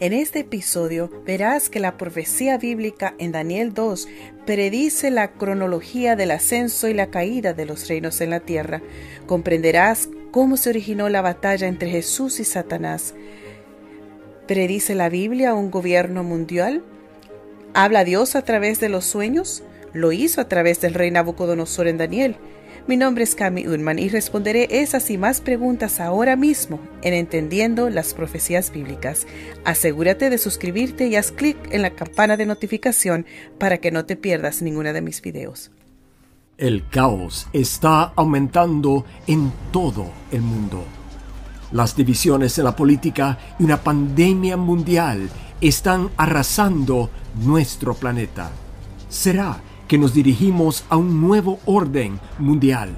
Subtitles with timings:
[0.00, 4.08] En este episodio verás que la profecía bíblica en Daniel 2
[4.44, 8.82] predice la cronología del ascenso y la caída de los reinos en la tierra.
[9.26, 13.14] Comprenderás cómo se originó la batalla entre Jesús y Satanás.
[14.48, 16.82] ¿Predice la Biblia un gobierno mundial?
[17.72, 19.62] ¿Habla Dios a través de los sueños?
[19.92, 22.36] Lo hizo a través del rey Nabucodonosor en Daniel.
[22.86, 27.88] Mi nombre es Cami Unman y responderé esas y más preguntas ahora mismo en Entendiendo
[27.88, 29.26] las Profecías Bíblicas.
[29.64, 33.24] Asegúrate de suscribirte y haz clic en la campana de notificación
[33.58, 35.70] para que no te pierdas ninguna de mis videos.
[36.58, 40.84] El caos está aumentando en todo el mundo.
[41.72, 45.30] Las divisiones en la política y una pandemia mundial
[45.62, 47.08] están arrasando
[47.42, 48.50] nuestro planeta.
[49.08, 52.90] ¿Será que nos dirigimos a un nuevo orden mundial.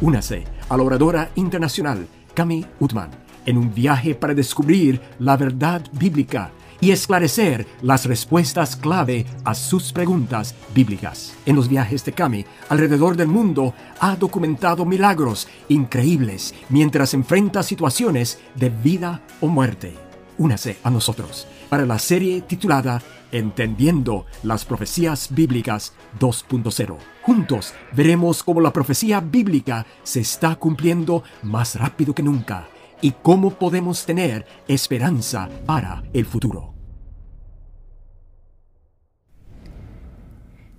[0.00, 3.10] Únase a la oradora internacional Cami Utman
[3.46, 9.92] en un viaje para descubrir la verdad bíblica y esclarecer las respuestas clave a sus
[9.92, 11.34] preguntas bíblicas.
[11.46, 18.40] En los viajes de Cami alrededor del mundo ha documentado milagros increíbles mientras enfrenta situaciones
[18.54, 19.94] de vida o muerte.
[20.38, 23.00] Únase a nosotros para la serie titulada
[23.32, 26.96] Entendiendo las Profecías Bíblicas 2.0.
[27.22, 32.68] Juntos veremos cómo la profecía bíblica se está cumpliendo más rápido que nunca
[33.00, 36.75] y cómo podemos tener esperanza para el futuro.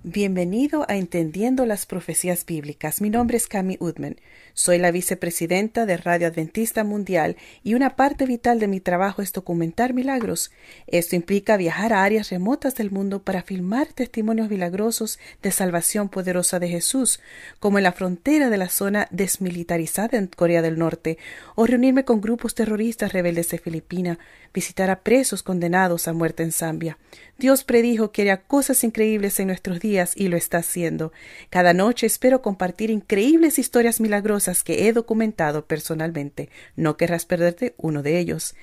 [0.04, 3.02] Bienvenido a Entendiendo las Profecías Bíblicas.
[3.02, 4.18] Mi nombre es Cami Udman.
[4.54, 9.34] Soy la vicepresidenta de Radio Adventista Mundial y una parte vital de mi trabajo es
[9.34, 10.52] documentar milagros.
[10.86, 16.60] Esto implica viajar a áreas remotas del mundo para filmar testimonios milagrosos de salvación poderosa
[16.60, 17.20] de Jesús,
[17.60, 21.18] como en la frontera de la zona desmilitarizada en Corea del Norte,
[21.56, 24.20] o reunirme con grupos terroristas rebeldes de Filipinas,
[24.54, 26.98] visitar a presos condenados a muerte en Zambia.
[27.38, 31.12] Dios predijo que haría cosas increíbles en nuestros días y lo está haciendo.
[31.50, 36.50] Cada noche espero compartir increíbles historias milagrosas que he documentado personalmente.
[36.76, 38.56] No querrás perderte uno de ellos.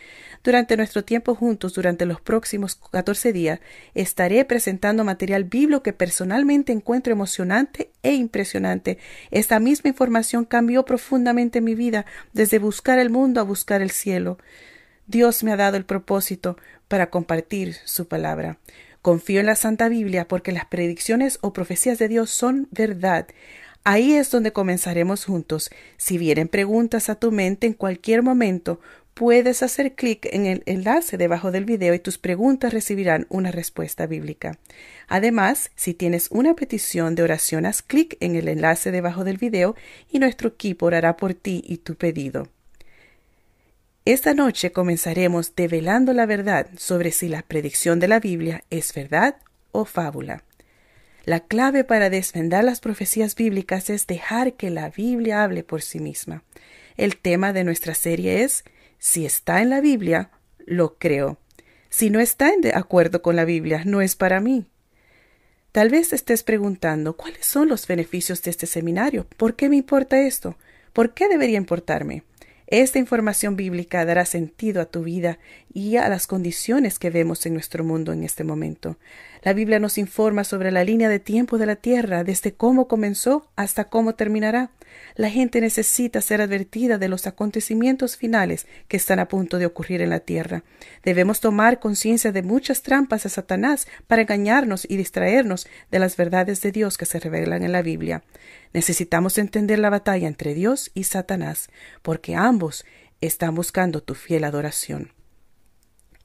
[0.43, 3.61] Durante nuestro tiempo juntos, durante los próximos catorce días,
[3.95, 8.99] estaré presentando material bíblico que personalmente encuentro emocionante e impresionante.
[9.31, 14.39] Esta misma información cambió profundamente mi vida desde buscar el mundo a buscar el cielo.
[15.07, 16.57] Dios me ha dado el propósito
[16.89, 18.59] para compartir su palabra.
[19.05, 23.27] Confío en la Santa Biblia porque las predicciones o profecías de Dios son verdad.
[23.85, 25.69] Ahí es donde comenzaremos juntos.
[25.99, 28.81] Si vienen preguntas a tu mente en cualquier momento,
[29.13, 34.07] puedes hacer clic en el enlace debajo del video y tus preguntas recibirán una respuesta
[34.07, 34.59] bíblica.
[35.07, 39.77] Además, si tienes una petición de oración, haz clic en el enlace debajo del video
[40.11, 42.49] y nuestro equipo orará por ti y tu pedido.
[44.07, 49.37] Esta noche comenzaremos develando la verdad sobre si la predicción de la Biblia es verdad
[49.73, 50.45] o fábula.
[51.25, 56.01] La clave para desvendar las profecías bíblicas es dejar que la Biblia hable por sí
[56.01, 56.43] misma.
[56.99, 58.65] El tema de nuestra serie es
[58.99, 60.29] si está en la Biblia,
[60.67, 61.39] lo creo.
[61.89, 64.67] Si no está en acuerdo con la Biblia, no es para mí.
[65.73, 69.27] Tal vez estés preguntando cuáles son los beneficios de este seminario.
[69.39, 70.59] ¿Por qué me importa esto?
[70.93, 72.23] ¿Por qué debería importarme?
[72.67, 75.39] Esta información bíblica dará sentido a tu vida
[75.75, 78.97] y a las condiciones que vemos en nuestro mundo en este momento.
[79.43, 83.51] La Biblia nos informa sobre la línea de tiempo de la Tierra, desde cómo comenzó
[83.57, 84.71] hasta cómo terminará.
[85.17, 90.01] La gente necesita ser advertida de los acontecimientos finales que están a punto de ocurrir
[90.01, 90.63] en la Tierra.
[91.03, 96.63] Debemos tomar conciencia de muchas trampas de Satanás para engañarnos y distraernos de las verdades
[96.63, 98.23] de Dios que se revelan en la Biblia.
[98.73, 101.69] Necesitamos entender la batalla entre Dios y Satanás,
[102.03, 102.85] porque ambos
[103.21, 105.11] están buscando tu fiel adoración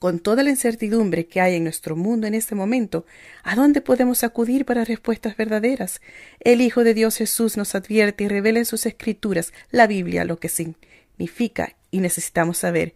[0.00, 3.04] con toda la incertidumbre que hay en nuestro mundo en este momento,
[3.44, 6.00] ¿a dónde podemos acudir para respuestas verdaderas?
[6.40, 10.38] El Hijo de Dios Jesús nos advierte y revela en sus escrituras, la Biblia, lo
[10.38, 12.94] que significa y necesitamos saber.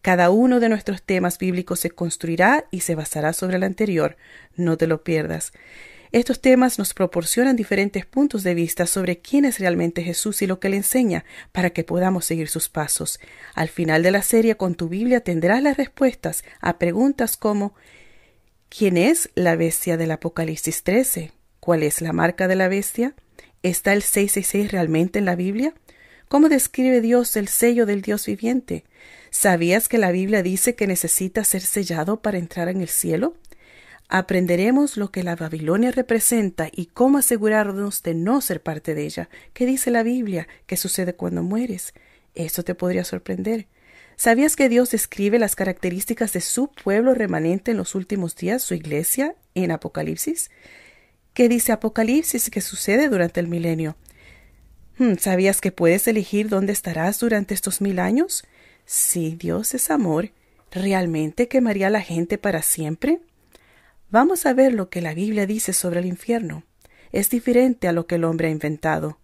[0.00, 4.16] Cada uno de nuestros temas bíblicos se construirá y se basará sobre el anterior.
[4.56, 5.52] No te lo pierdas.
[6.12, 10.60] Estos temas nos proporcionan diferentes puntos de vista sobre quién es realmente Jesús y lo
[10.60, 13.20] que le enseña para que podamos seguir sus pasos.
[13.54, 17.74] Al final de la serie con tu Biblia tendrás las respuestas a preguntas como
[18.68, 21.32] ¿Quién es la bestia del Apocalipsis 13?
[21.60, 23.14] ¿Cuál es la marca de la bestia?
[23.62, 25.72] ¿Está el 666 realmente en la Biblia?
[26.28, 28.84] ¿Cómo describe Dios el sello del Dios viviente?
[29.30, 33.34] ¿Sabías que la Biblia dice que necesita ser sellado para entrar en el cielo?
[34.08, 39.28] Aprenderemos lo que la Babilonia representa y cómo asegurarnos de no ser parte de ella.
[39.52, 40.46] ¿Qué dice la Biblia?
[40.66, 41.92] ¿Qué sucede cuando mueres?
[42.34, 43.66] Eso te podría sorprender.
[44.16, 48.74] ¿Sabías que Dios describe las características de su pueblo remanente en los últimos días, su
[48.74, 50.50] iglesia, en Apocalipsis?
[51.34, 53.96] ¿Qué dice Apocalipsis que sucede durante el milenio?
[54.98, 58.44] Hmm, ¿Sabías que puedes elegir dónde estarás durante estos mil años?
[58.86, 60.30] Si Dios es amor,
[60.70, 63.20] ¿realmente quemaría a la gente para siempre?
[64.08, 66.62] Vamos a ver lo que la Biblia dice sobre el infierno.
[67.10, 69.18] Es diferente a lo que el hombre ha inventado.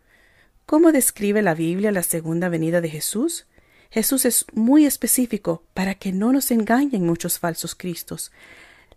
[0.66, 3.46] ¿Cómo describe la Biblia la segunda venida de Jesús?
[3.90, 8.32] Jesús es muy específico para que no nos engañen muchos falsos cristos.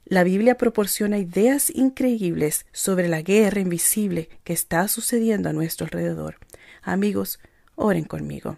[0.05, 6.37] La Biblia proporciona ideas increíbles sobre la guerra invisible que está sucediendo a nuestro alrededor.
[6.81, 7.39] Amigos,
[7.75, 8.57] oren conmigo.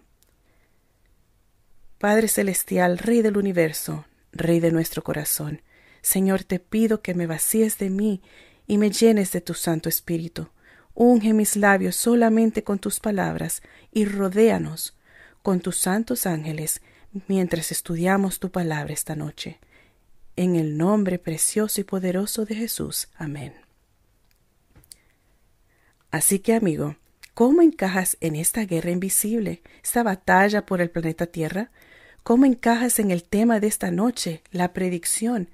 [1.97, 5.61] Padre Celestial, Rey del universo, Rey de nuestro corazón,
[6.07, 8.21] Señor, te pido que me vacíes de mí
[8.65, 10.47] y me llenes de tu Santo Espíritu.
[10.93, 13.61] Unge mis labios solamente con tus palabras
[13.91, 14.95] y rodéanos
[15.41, 16.79] con tus santos ángeles
[17.27, 19.59] mientras estudiamos tu palabra esta noche.
[20.37, 23.09] En el nombre precioso y poderoso de Jesús.
[23.17, 23.53] Amén.
[26.09, 26.95] Así que, amigo,
[27.33, 31.69] ¿cómo encajas en esta guerra invisible, esta batalla por el planeta Tierra?
[32.23, 35.49] ¿Cómo encajas en el tema de esta noche, la predicción?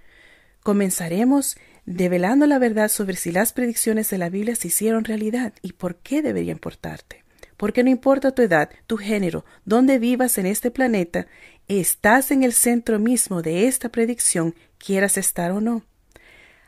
[0.63, 5.73] Comenzaremos develando la verdad sobre si las predicciones de la Biblia se hicieron realidad y
[5.73, 7.23] por qué debería importarte
[7.63, 11.27] porque no importa tu edad, tu género, dónde vivas en este planeta,
[11.69, 15.83] estás en el centro mismo de esta predicción, quieras estar o no.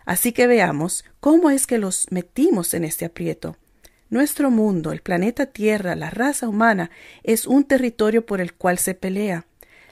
[0.05, 3.57] Así que veamos cómo es que los metimos en este aprieto.
[4.09, 6.91] Nuestro mundo, el planeta Tierra, la raza humana,
[7.23, 9.45] es un territorio por el cual se pelea.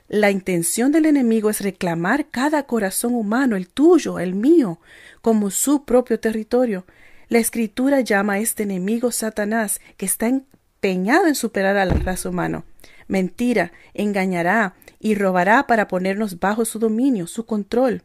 [0.08, 4.80] La intención del enemigo es reclamar cada corazón humano, el tuyo, el mío,
[5.22, 6.86] como su propio territorio.
[7.30, 12.30] La escritura llama a este enemigo Satanás, que está empeñado en superar a la raza
[12.30, 12.66] humana.
[13.08, 18.04] Mentira, engañará y robará para ponernos bajo su dominio, su control.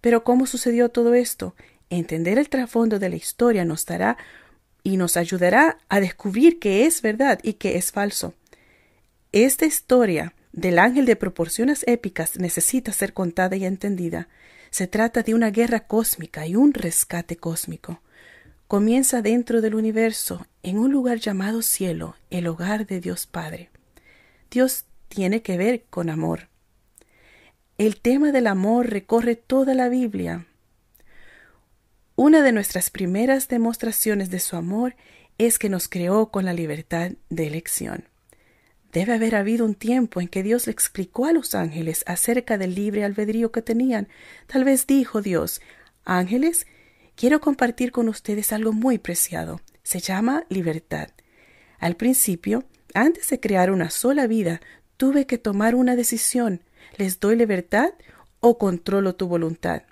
[0.00, 1.54] Pero ¿cómo sucedió todo esto?
[1.88, 4.18] Entender el trasfondo de la historia nos dará
[4.82, 8.34] y nos ayudará a descubrir qué es verdad y qué es falso.
[9.32, 14.28] Esta historia del ángel de proporciones épicas necesita ser contada y entendida.
[14.70, 18.02] Se trata de una guerra cósmica y un rescate cósmico
[18.68, 23.70] comienza dentro del universo, en un lugar llamado cielo, el hogar de Dios Padre.
[24.50, 26.48] Dios tiene que ver con amor.
[27.78, 30.46] El tema del amor recorre toda la Biblia.
[32.16, 34.96] Una de nuestras primeras demostraciones de su amor
[35.38, 38.08] es que nos creó con la libertad de elección.
[38.96, 42.74] Debe haber habido un tiempo en que Dios le explicó a los ángeles acerca del
[42.74, 44.08] libre albedrío que tenían.
[44.46, 45.60] Tal vez dijo Dios,
[46.06, 46.66] ángeles,
[47.14, 49.60] quiero compartir con ustedes algo muy preciado.
[49.82, 51.10] Se llama libertad.
[51.78, 52.64] Al principio,
[52.94, 54.62] antes de crear una sola vida,
[54.96, 56.62] tuve que tomar una decisión.
[56.96, 57.90] ¿Les doy libertad
[58.40, 59.82] o controlo tu voluntad?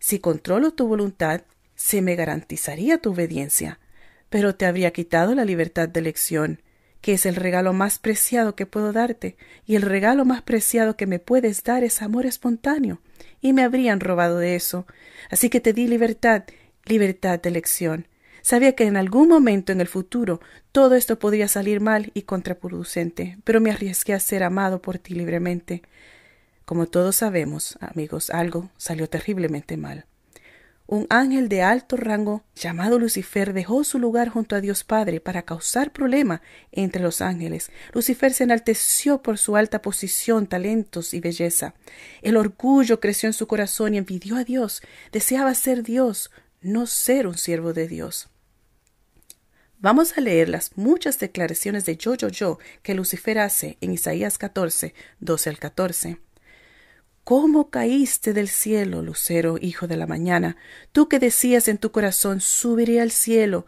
[0.00, 1.42] Si controlo tu voluntad,
[1.76, 3.78] se me garantizaría tu obediencia,
[4.30, 6.60] pero te habría quitado la libertad de elección,
[7.00, 9.36] que es el regalo más preciado que puedo darte,
[9.66, 13.00] y el regalo más preciado que me puedes dar es amor espontáneo
[13.40, 14.86] y me habrían robado de eso.
[15.30, 16.44] Así que te di libertad,
[16.84, 18.06] libertad de elección.
[18.42, 20.40] Sabía que en algún momento en el futuro
[20.72, 25.14] todo esto podría salir mal y contraproducente, pero me arriesgué a ser amado por ti
[25.14, 25.82] libremente.
[26.64, 30.06] Como todos sabemos, amigos, algo salió terriblemente mal
[30.90, 35.42] un ángel de alto rango llamado Lucifer dejó su lugar junto a Dios Padre para
[35.42, 36.42] causar problema
[36.72, 37.70] entre los ángeles.
[37.92, 41.74] Lucifer se enalteció por su alta posición, talentos y belleza.
[42.22, 44.82] El orgullo creció en su corazón y envidió a Dios.
[45.12, 48.28] Deseaba ser Dios, no ser un siervo de Dios.
[49.78, 54.38] Vamos a leer las muchas declaraciones de yo, yo, yo que Lucifer hace en Isaías
[54.38, 56.29] 14, 12 al 14.
[57.24, 60.56] ¿Cómo caíste del cielo, lucero, hijo de la mañana?
[60.92, 63.66] Tú que decías en tu corazón, subiré al cielo,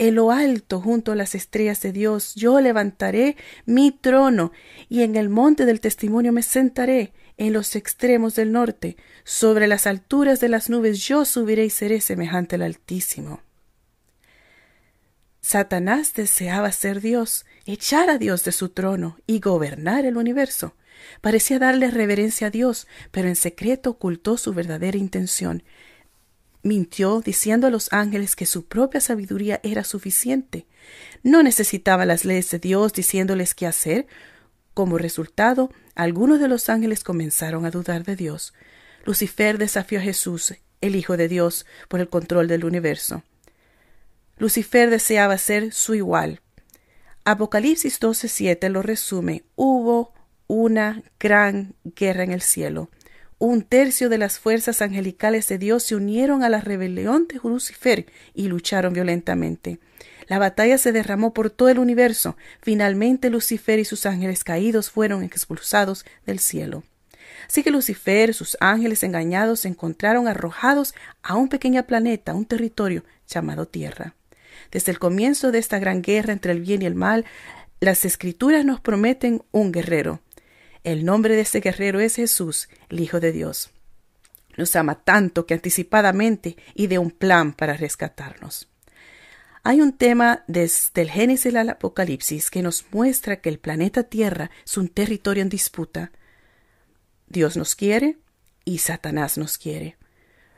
[0.00, 4.50] en lo alto, junto a las estrellas de Dios, yo levantaré mi trono,
[4.88, 9.86] y en el monte del testimonio me sentaré, en los extremos del norte, sobre las
[9.86, 13.42] alturas de las nubes yo subiré y seré semejante al Altísimo.
[15.42, 20.74] Satanás deseaba ser Dios, echar a Dios de su trono y gobernar el universo.
[21.20, 25.62] Parecía darle reverencia a Dios, pero en secreto ocultó su verdadera intención.
[26.62, 30.66] Mintió diciendo a los ángeles que su propia sabiduría era suficiente.
[31.22, 34.06] No necesitaba las leyes de Dios diciéndoles qué hacer.
[34.74, 38.52] Como resultado, algunos de los ángeles comenzaron a dudar de Dios.
[39.04, 43.22] Lucifer desafió a Jesús, el Hijo de Dios, por el control del universo.
[44.38, 46.40] Lucifer deseaba ser su igual.
[47.24, 49.44] Apocalipsis 12:7 lo resume.
[49.56, 50.14] Hubo
[50.50, 52.90] una gran guerra en el cielo.
[53.38, 58.06] Un tercio de las fuerzas angelicales de Dios se unieron a la rebelión de Lucifer
[58.34, 59.78] y lucharon violentamente.
[60.26, 62.36] La batalla se derramó por todo el universo.
[62.62, 66.82] Finalmente Lucifer y sus ángeles caídos fueron expulsados del cielo.
[67.46, 73.04] Así que Lucifer, sus ángeles engañados, se encontraron arrojados a un pequeño planeta, un territorio
[73.28, 74.16] llamado Tierra.
[74.72, 77.24] Desde el comienzo de esta gran guerra entre el bien y el mal,
[77.78, 80.20] las escrituras nos prometen un guerrero.
[80.82, 83.70] El nombre de ese guerrero es Jesús, el Hijo de Dios.
[84.56, 88.68] Nos ama tanto que anticipadamente y de un plan para rescatarnos.
[89.62, 94.50] Hay un tema desde el Génesis al Apocalipsis que nos muestra que el planeta Tierra
[94.64, 96.12] es un territorio en disputa.
[97.28, 98.16] Dios nos quiere
[98.64, 99.98] y Satanás nos quiere.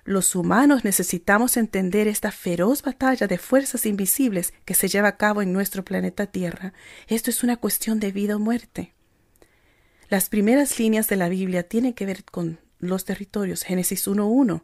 [0.04, 5.42] Los humanos necesitamos entender esta feroz batalla de fuerzas invisibles que se lleva a cabo
[5.42, 6.72] en nuestro planeta Tierra.
[7.08, 8.91] Esto es una cuestión de vida o muerte.
[10.12, 13.62] Las primeras líneas de la Biblia tienen que ver con los territorios.
[13.62, 14.62] Génesis 1.1.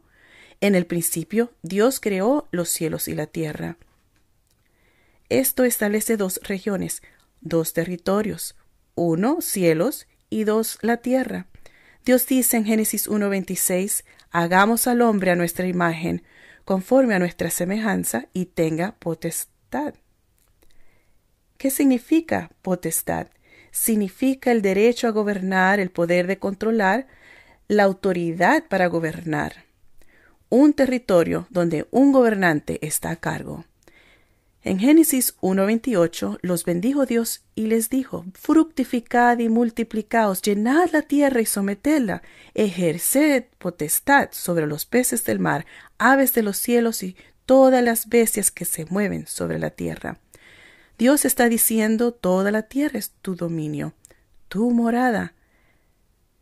[0.61, 3.75] En el principio, Dios creó los cielos y la tierra.
[5.27, 7.01] Esto establece dos regiones,
[7.41, 8.57] dos territorios,
[8.93, 11.47] uno cielos y dos la tierra.
[12.05, 16.21] Dios dice en Génesis 1.26, hagamos al hombre a nuestra imagen,
[16.63, 19.95] conforme a nuestra semejanza, y tenga potestad.
[21.57, 23.29] ¿Qué significa potestad?
[23.71, 27.07] Significa el derecho a gobernar, el poder de controlar,
[27.67, 29.65] la autoridad para gobernar.
[30.49, 33.65] Un territorio donde un gobernante está a cargo.
[34.61, 41.39] En Génesis 1.28 los bendijo Dios y les dijo, fructificad y multiplicaos, llenad la tierra
[41.39, 42.23] y sometedla,
[42.55, 45.65] ejerced potestad sobre los peces del mar,
[45.97, 50.19] aves de los cielos y todas las bestias que se mueven sobre la tierra.
[50.99, 53.93] Dios está diciendo, toda la tierra es tu dominio,
[54.49, 55.33] tu morada.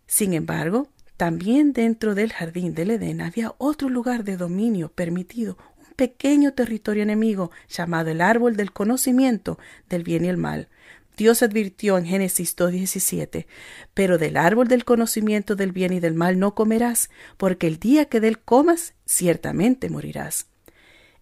[0.07, 5.59] Sin embargo, también dentro del jardín del Edén había otro lugar de dominio permitido,
[5.95, 9.59] pequeño territorio enemigo llamado el árbol del conocimiento
[9.89, 10.69] del bien y el mal.
[11.15, 13.45] Dios advirtió en Génesis 2.17,
[13.93, 18.05] pero del árbol del conocimiento del bien y del mal no comerás, porque el día
[18.05, 20.47] que del comas, ciertamente morirás.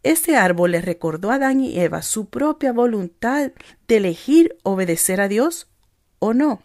[0.05, 3.53] Este árbol le recordó a Adán y Eva su propia voluntad
[3.87, 5.67] de elegir obedecer a Dios
[6.19, 6.61] o no.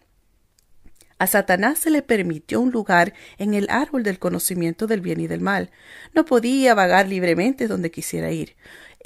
[1.17, 5.27] A Satanás se le permitió un lugar en el árbol del conocimiento del bien y
[5.27, 5.71] del mal.
[6.13, 8.57] No podía vagar libremente donde quisiera ir.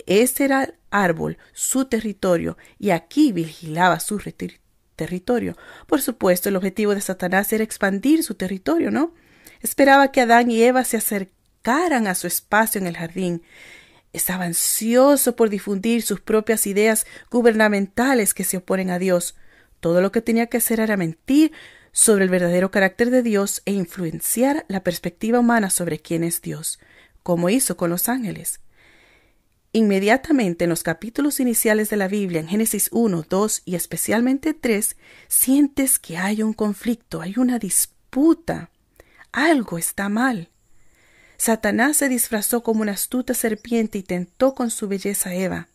[0.04, 4.20] Este era el árbol, su territorio, y aquí vigilaba su
[4.96, 5.56] territorio.
[5.86, 9.14] Por supuesto, el objetivo de Satanás era expandir su territorio, ¿no?
[9.60, 13.44] Esperaba que Adán y Eva se acercaran a su espacio en el jardín.
[14.14, 19.34] Estaba ansioso por difundir sus propias ideas gubernamentales que se oponen a Dios.
[19.80, 21.50] Todo lo que tenía que hacer era mentir
[21.90, 26.78] sobre el verdadero carácter de Dios e influenciar la perspectiva humana sobre quién es Dios,
[27.24, 28.60] como hizo con los ángeles.
[29.72, 34.96] Inmediatamente en los capítulos iniciales de la Biblia, en Génesis 1, 2 y especialmente 3,
[35.26, 38.70] sientes que hay un conflicto, hay una disputa.
[39.32, 40.50] Algo está mal.
[41.36, 45.68] Satanás se disfrazó como una astuta serpiente y tentó con su belleza a Eva.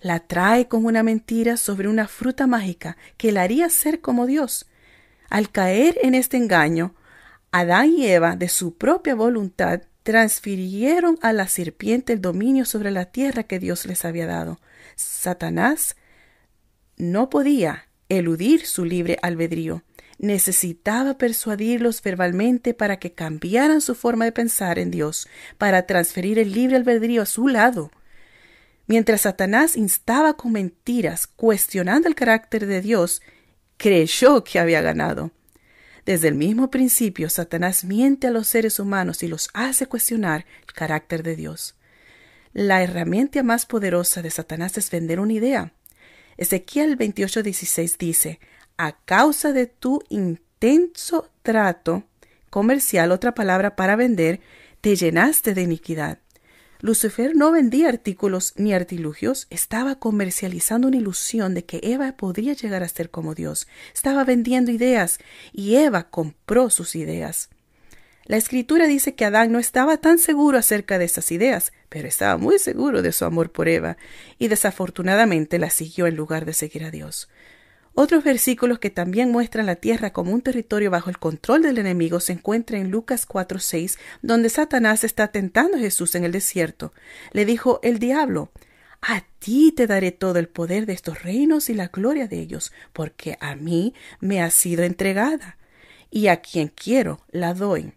[0.00, 4.66] La trae con una mentira sobre una fruta mágica que la haría ser como Dios,
[5.32, 6.94] al caer en este engaño,
[7.52, 13.06] Adán y Eva, de su propia voluntad, transfirieron a la serpiente el dominio sobre la
[13.06, 14.60] tierra que Dios les había dado.
[14.94, 15.96] Satanás
[16.96, 19.82] no podía eludir su libre albedrío.
[20.22, 26.52] Necesitaba persuadirlos verbalmente para que cambiaran su forma de pensar en Dios, para transferir el
[26.52, 27.90] libre albedrío a su lado.
[28.86, 33.20] Mientras Satanás instaba con mentiras, cuestionando el carácter de Dios,
[33.76, 35.32] creyó que había ganado.
[36.06, 40.72] Desde el mismo principio, Satanás miente a los seres humanos y los hace cuestionar el
[40.72, 41.74] carácter de Dios.
[42.52, 45.72] La herramienta más poderosa de Satanás es vender una idea.
[46.36, 48.38] Ezequiel 28:16 dice,
[48.82, 52.02] a causa de tu intenso trato
[52.50, 54.40] comercial, otra palabra para vender,
[54.80, 56.18] te llenaste de iniquidad.
[56.80, 62.82] Lucifer no vendía artículos ni artilugios, estaba comercializando una ilusión de que Eva podría llegar
[62.82, 63.68] a ser como Dios.
[63.94, 65.18] Estaba vendiendo ideas
[65.52, 67.50] y Eva compró sus ideas.
[68.24, 72.36] La escritura dice que Adán no estaba tan seguro acerca de esas ideas, pero estaba
[72.36, 73.96] muy seguro de su amor por Eva,
[74.38, 77.28] y desafortunadamente la siguió en lugar de seguir a Dios.
[77.94, 82.20] Otros versículos que también muestran la tierra como un territorio bajo el control del enemigo
[82.20, 86.94] se encuentran en Lucas 4:6, donde Satanás está tentando a Jesús en el desierto.
[87.32, 88.50] Le dijo el diablo,
[89.02, 92.72] a ti te daré todo el poder de estos reinos y la gloria de ellos,
[92.92, 95.58] porque a mí me ha sido entregada,
[96.10, 97.94] y a quien quiero la doy.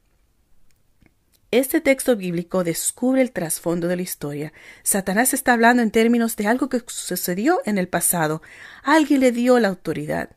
[1.55, 4.51] Este texto bíblico descubre el trasfondo de la historia.
[4.83, 8.41] Satanás está hablando en términos de algo que sucedió en el pasado.
[8.83, 10.31] Alguien le dio la autoridad.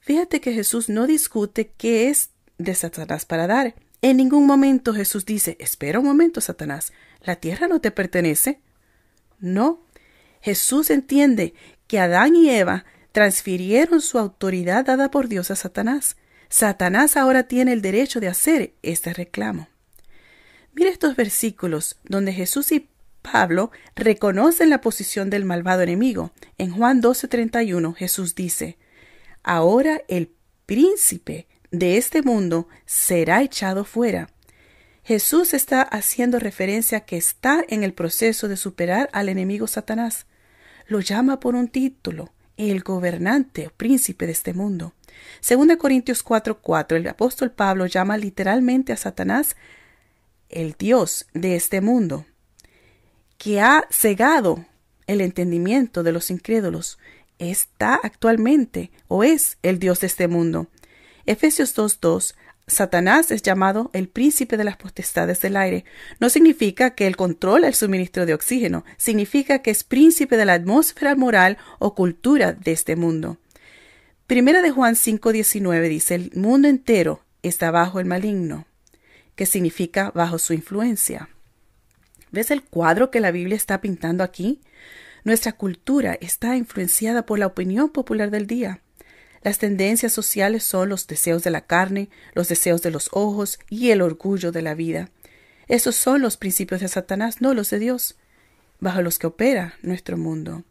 [0.00, 3.74] Fíjate que Jesús no discute qué es de Satanás para dar.
[4.00, 8.58] En ningún momento Jesús dice, espera un momento, Satanás, la tierra no te pertenece.
[9.38, 9.82] No.
[10.40, 11.52] Jesús entiende
[11.86, 16.16] que Adán y Eva transfirieron su autoridad dada por Dios a Satanás.
[16.48, 19.68] Satanás ahora tiene el derecho de hacer este reclamo.
[20.74, 22.88] Mira estos versículos donde Jesús y
[23.20, 26.32] Pablo reconocen la posición del malvado enemigo.
[26.58, 28.78] En Juan 12:31 Jesús dice,
[29.42, 30.32] Ahora el
[30.66, 34.28] príncipe de este mundo será echado fuera.
[35.04, 40.26] Jesús está haciendo referencia que está en el proceso de superar al enemigo Satanás.
[40.86, 44.94] Lo llama por un título, el gobernante o príncipe de este mundo.
[45.40, 49.56] Según Corintios 4:4, el apóstol Pablo llama literalmente a Satanás
[50.52, 52.26] el Dios de este mundo,
[53.38, 54.64] que ha cegado
[55.06, 56.98] el entendimiento de los incrédulos,
[57.38, 60.68] está actualmente o es el Dios de este mundo.
[61.26, 62.34] Efesios 2.2
[62.68, 65.84] Satanás es llamado el príncipe de las potestades del aire.
[66.20, 70.54] No significa que él controla el suministro de oxígeno, significa que es príncipe de la
[70.54, 73.38] atmósfera moral o cultura de este mundo.
[74.26, 78.64] Primera de Juan 5.19 dice, el mundo entero está bajo el maligno
[79.36, 81.28] que significa bajo su influencia.
[82.30, 84.60] ¿Ves el cuadro que la Biblia está pintando aquí?
[85.24, 88.80] Nuestra cultura está influenciada por la opinión popular del día.
[89.42, 93.90] Las tendencias sociales son los deseos de la carne, los deseos de los ojos y
[93.90, 95.10] el orgullo de la vida.
[95.68, 98.16] Esos son los principios de Satanás, no los de Dios,
[98.80, 100.64] bajo los que opera nuestro mundo.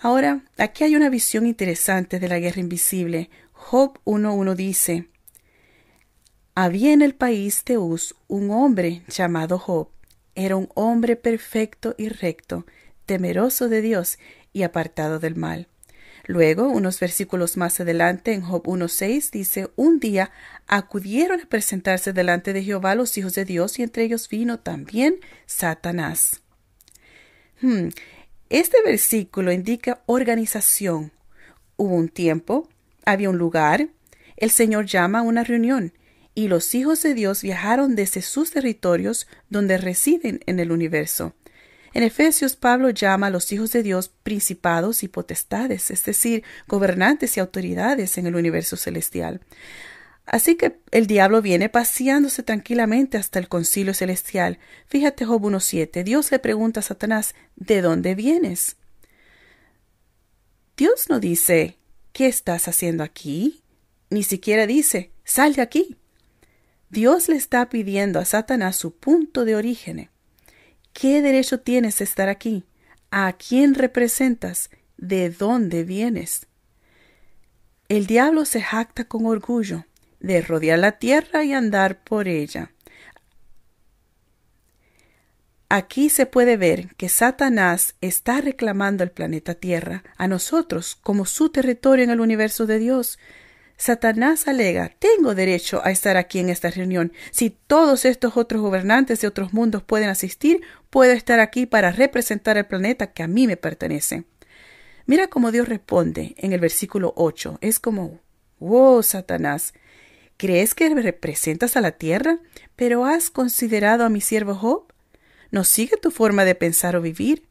[0.00, 3.30] Ahora, aquí hay una visión interesante de la guerra invisible.
[3.52, 5.08] Job 1.1 dice,
[6.54, 9.88] había en el país de Uz un hombre llamado Job.
[10.34, 12.66] Era un hombre perfecto y recto,
[13.06, 14.18] temeroso de Dios
[14.52, 15.68] y apartado del mal.
[16.26, 20.30] Luego, unos versículos más adelante, en Job 1.6, dice, Un día
[20.68, 25.16] acudieron a presentarse delante de Jehová los hijos de Dios, y entre ellos vino también
[25.46, 26.40] Satanás.
[27.60, 27.88] Hmm,
[28.50, 31.12] este versículo indica organización.
[31.76, 32.68] Hubo un tiempo,
[33.04, 33.88] había un lugar,
[34.36, 35.92] el Señor llama a una reunión,
[36.34, 41.34] y los hijos de Dios viajaron desde sus territorios donde residen en el universo.
[41.94, 47.36] En Efesios Pablo llama a los hijos de Dios principados y potestades, es decir, gobernantes
[47.36, 49.40] y autoridades en el universo celestial.
[50.24, 54.58] Así que el diablo viene paseándose tranquilamente hasta el concilio celestial.
[54.86, 56.04] Fíjate Job 1.7.
[56.04, 58.76] Dios le pregunta a Satanás, ¿de dónde vienes?
[60.76, 61.76] Dios no dice,
[62.12, 63.62] ¿qué estás haciendo aquí?
[64.08, 65.98] Ni siquiera dice, sal de aquí.
[66.92, 70.10] Dios le está pidiendo a Satanás su punto de origen.
[70.92, 72.64] ¿Qué derecho tienes de estar aquí?
[73.10, 74.68] ¿A quién representas?
[74.98, 76.48] ¿De dónde vienes?
[77.88, 79.86] El diablo se jacta con orgullo
[80.20, 82.72] de rodear la tierra y andar por ella.
[85.70, 91.48] Aquí se puede ver que Satanás está reclamando el planeta Tierra a nosotros como su
[91.48, 93.18] territorio en el universo de Dios,
[93.76, 97.12] Satanás alega, tengo derecho a estar aquí en esta reunión.
[97.30, 102.56] Si todos estos otros gobernantes de otros mundos pueden asistir, puedo estar aquí para representar
[102.56, 104.24] el planeta que a mí me pertenece.
[105.06, 107.58] Mira cómo Dios responde en el versículo 8.
[107.60, 108.20] Es como,
[108.60, 109.74] wow, Satanás,
[110.36, 112.38] ¿crees que representas a la tierra?
[112.76, 114.92] Pero has considerado a mi siervo Job.
[115.50, 117.46] ¿No sigue tu forma de pensar o vivir?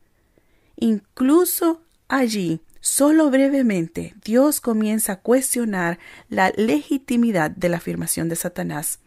[0.78, 9.00] Incluso allí Solo brevemente, Dios comienza a cuestionar la legitimidad de la afirmación de Satanás.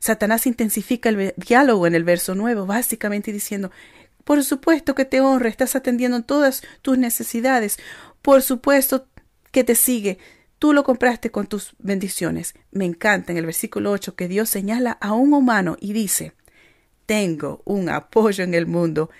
[0.00, 3.70] Satanás intensifica el diálogo en el verso nuevo, básicamente diciendo,
[4.24, 7.78] por supuesto que te honra, estás atendiendo todas tus necesidades,
[8.22, 9.06] por supuesto
[9.52, 10.18] que te sigue,
[10.58, 12.54] tú lo compraste con tus bendiciones.
[12.72, 16.32] Me encanta en el versículo 8 que Dios señala a un humano y dice,
[17.06, 19.10] tengo un apoyo en el mundo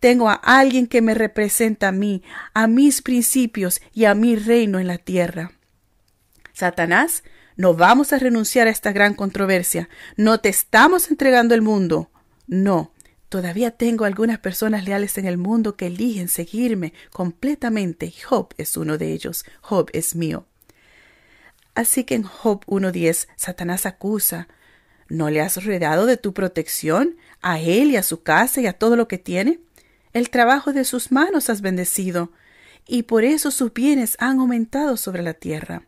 [0.00, 2.22] tengo a alguien que me representa a mí,
[2.54, 5.52] a mis principios y a mi reino en la tierra.
[6.52, 7.22] Satanás,
[7.56, 9.88] no vamos a renunciar a esta gran controversia.
[10.16, 12.10] No te estamos entregando el mundo.
[12.46, 12.92] No,
[13.28, 18.12] todavía tengo algunas personas leales en el mundo que eligen seguirme completamente.
[18.12, 19.44] Job es uno de ellos.
[19.60, 20.46] Job es mío.
[21.74, 24.48] Así que en Job 1.10 Satanás acusa,
[25.08, 28.72] ¿no le has rodeado de tu protección a él y a su casa y a
[28.72, 29.60] todo lo que tiene?
[30.18, 32.32] El trabajo de sus manos has bendecido,
[32.88, 35.86] y por eso sus bienes han aumentado sobre la tierra.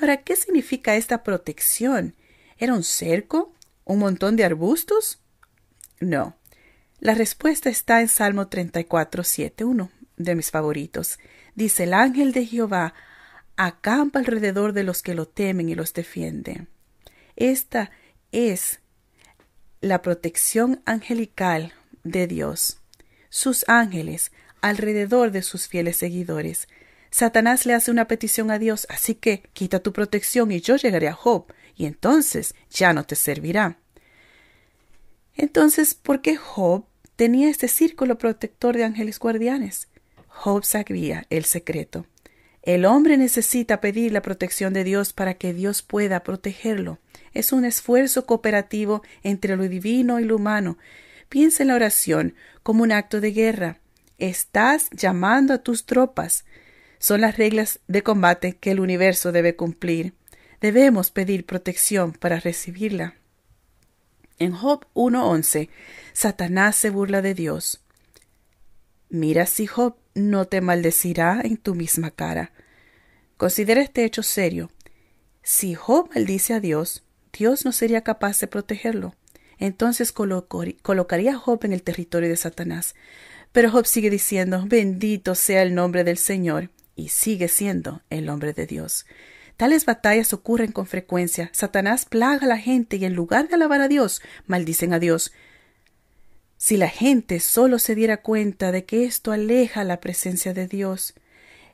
[0.00, 2.14] Ahora, ¿qué significa esta protección?
[2.56, 3.52] ¿Era un cerco?
[3.84, 5.20] ¿Un montón de arbustos?
[6.00, 6.38] No.
[7.00, 11.18] La respuesta está en Salmo 34, 7, uno de mis favoritos.
[11.54, 12.94] Dice, el ángel de Jehová
[13.56, 16.66] acampa alrededor de los que lo temen y los defiende.
[17.36, 17.90] Esta
[18.32, 18.80] es
[19.82, 22.79] la protección angelical de Dios.
[23.30, 26.68] Sus ángeles alrededor de sus fieles seguidores.
[27.10, 31.08] Satanás le hace una petición a Dios, así que quita tu protección y yo llegaré
[31.08, 33.78] a Job, y entonces ya no te servirá.
[35.34, 36.84] Entonces, ¿por qué Job
[37.16, 39.88] tenía este círculo protector de ángeles guardianes?
[40.28, 42.06] Job sabía el secreto.
[42.62, 46.98] El hombre necesita pedir la protección de Dios para que Dios pueda protegerlo.
[47.32, 50.76] Es un esfuerzo cooperativo entre lo divino y lo humano.
[51.30, 53.78] Piensa en la oración como un acto de guerra.
[54.18, 56.44] Estás llamando a tus tropas.
[56.98, 60.12] Son las reglas de combate que el universo debe cumplir.
[60.60, 63.14] Debemos pedir protección para recibirla.
[64.40, 65.68] En Job 1.11,
[66.12, 67.80] Satanás se burla de Dios.
[69.08, 72.50] Mira si Job no te maldecirá en tu misma cara.
[73.36, 74.72] Considera este hecho serio.
[75.44, 79.14] Si Job maldice a Dios, Dios no sería capaz de protegerlo.
[79.60, 82.96] Entonces colocaría a Job en el territorio de Satanás.
[83.52, 88.52] Pero Job sigue diciendo, bendito sea el nombre del Señor, y sigue siendo el nombre
[88.52, 89.06] de Dios.
[89.56, 91.50] Tales batallas ocurren con frecuencia.
[91.52, 95.32] Satanás plaga a la gente y en lugar de alabar a Dios, maldicen a Dios.
[96.56, 101.14] Si la gente solo se diera cuenta de que esto aleja la presencia de Dios,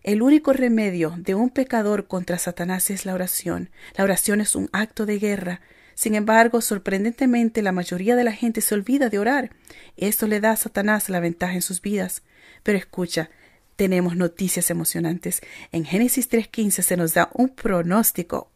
[0.03, 3.70] el único remedio de un pecador contra Satanás es la oración.
[3.96, 5.61] La oración es un acto de guerra.
[5.96, 9.50] Sin embargo, sorprendentemente, la mayoría de la gente se olvida de orar.
[9.96, 12.22] Esto le da a Satanás la ventaja en sus vidas.
[12.62, 13.30] Pero escucha,
[13.76, 15.40] tenemos noticias emocionantes.
[15.72, 18.52] En Génesis 3.15 se nos da un pronóstico,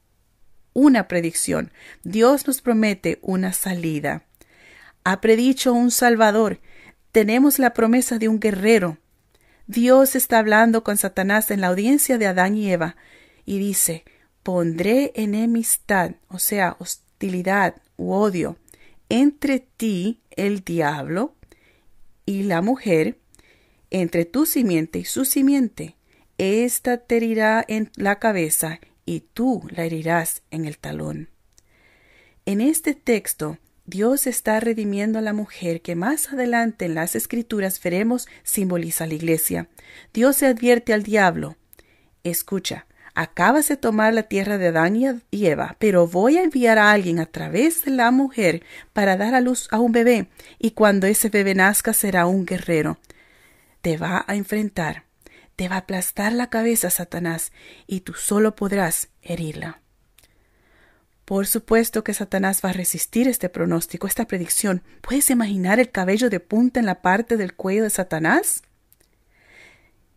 [0.75, 1.73] una predicción.
[2.05, 4.27] Dios nos promete una salida.
[5.05, 6.61] Ha predicho un Salvador.
[7.11, 8.99] Tenemos la promesa de un guerrero.
[9.67, 12.97] Dios está hablando con Satanás en la audiencia de Adán y Eva
[13.47, 14.05] y dice,
[14.43, 16.77] pondré enemistad, o sea,
[17.21, 18.57] hostilidad u odio
[19.11, 21.35] entre ti, el diablo,
[22.25, 23.19] y la mujer,
[23.91, 25.97] entre tu simiente y su simiente.
[26.39, 31.29] Esta te herirá en la cabeza y tú la herirás en el talón.
[32.47, 37.83] En este texto, Dios está redimiendo a la mujer que más adelante en las escrituras
[37.83, 39.69] veremos simboliza la iglesia.
[40.15, 41.57] Dios se advierte al diablo.
[42.23, 44.97] Escucha, Acabas de tomar la tierra de Adán
[45.31, 49.35] y Eva, pero voy a enviar a alguien a través de la mujer para dar
[49.35, 52.99] a luz a un bebé, y cuando ese bebé nazca será un guerrero.
[53.81, 55.05] Te va a enfrentar,
[55.57, 57.53] te va a aplastar la cabeza, Satanás,
[57.87, 59.81] y tú solo podrás herirla.
[61.31, 64.83] Por supuesto que Satanás va a resistir este pronóstico, esta predicción.
[65.01, 68.63] ¿Puedes imaginar el cabello de punta en la parte del cuello de Satanás?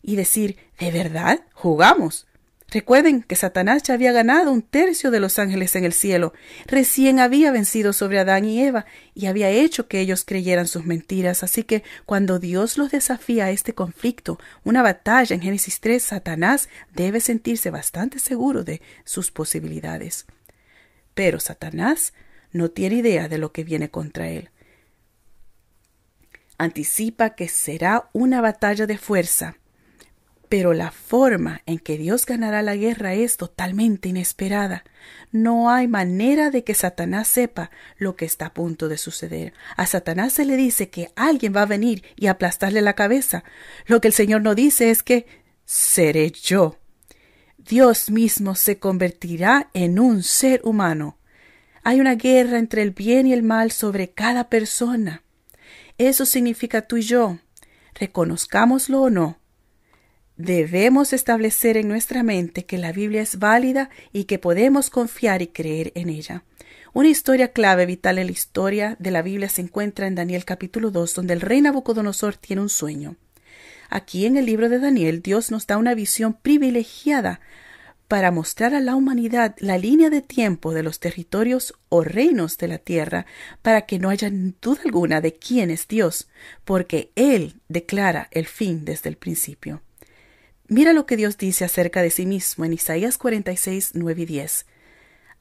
[0.02, 1.42] Y decir, ¿de verdad?
[1.54, 2.26] ¿Jugamos?
[2.74, 6.34] Recuerden que Satanás ya había ganado un tercio de los ángeles en el cielo,
[6.66, 11.44] recién había vencido sobre Adán y Eva y había hecho que ellos creyeran sus mentiras.
[11.44, 16.68] Así que cuando Dios los desafía a este conflicto, una batalla en Génesis 3, Satanás
[16.96, 20.26] debe sentirse bastante seguro de sus posibilidades.
[21.14, 22.16] Pero Satanás
[22.54, 24.50] no tiene idea de lo que viene contra él.
[26.58, 29.58] Anticipa que será una batalla de fuerza
[30.54, 34.84] pero la forma en que Dios ganará la guerra es totalmente inesperada.
[35.32, 39.54] No hay manera de que Satanás sepa lo que está a punto de suceder.
[39.78, 43.44] A Satanás se le dice que alguien va a venir y aplastarle la cabeza.
[43.88, 45.26] Lo que el Señor no dice es que
[45.66, 46.78] seré yo.
[47.58, 51.18] Dios mismo se convertirá en un ser humano.
[51.82, 55.24] Hay una guerra entre el bien y el mal sobre cada persona.
[55.98, 57.40] Eso significa tú y yo.
[57.96, 59.40] Reconozcámoslo o no
[60.38, 65.48] Debemos establecer en nuestra mente que la Biblia es válida y que podemos confiar y
[65.48, 66.44] creer en ella.
[66.92, 70.90] Una historia clave vital en la historia de la Biblia se encuentra en Daniel capítulo
[70.90, 73.16] 2, donde el rey Nabucodonosor tiene un sueño.
[73.90, 77.40] Aquí en el libro de Daniel, Dios nos da una visión privilegiada
[78.08, 82.68] para mostrar a la humanidad la línea de tiempo de los territorios o reinos de
[82.68, 83.28] la tierra,
[83.62, 86.28] para que no haya duda alguna de quién es Dios,
[86.66, 89.82] porque Él declara el fin desde el principio.
[90.68, 94.66] Mira lo que Dios dice acerca de sí mismo en Isaías 46, 9 y 10.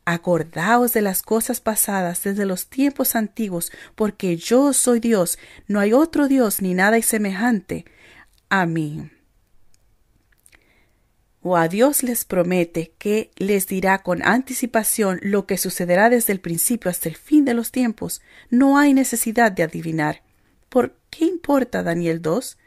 [0.04, 5.92] Acordaos de las cosas pasadas desde los tiempos antiguos, porque yo soy Dios, no hay
[5.92, 7.84] otro Dios ni nada semejante
[8.48, 9.10] a mí.
[11.40, 16.40] O a Dios les promete que les dirá con anticipación lo que sucederá desde el
[16.40, 18.22] principio hasta el fin de los tiempos.
[18.48, 20.22] No hay necesidad de adivinar.
[20.68, 22.58] ¿Por qué importa Daniel 2?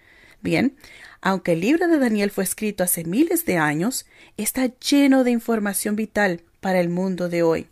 [0.42, 0.76] Bien,
[1.22, 4.06] aunque el libro de Daniel fue escrito hace miles de años,
[4.38, 7.68] está lleno de información vital para el mundo de hoy.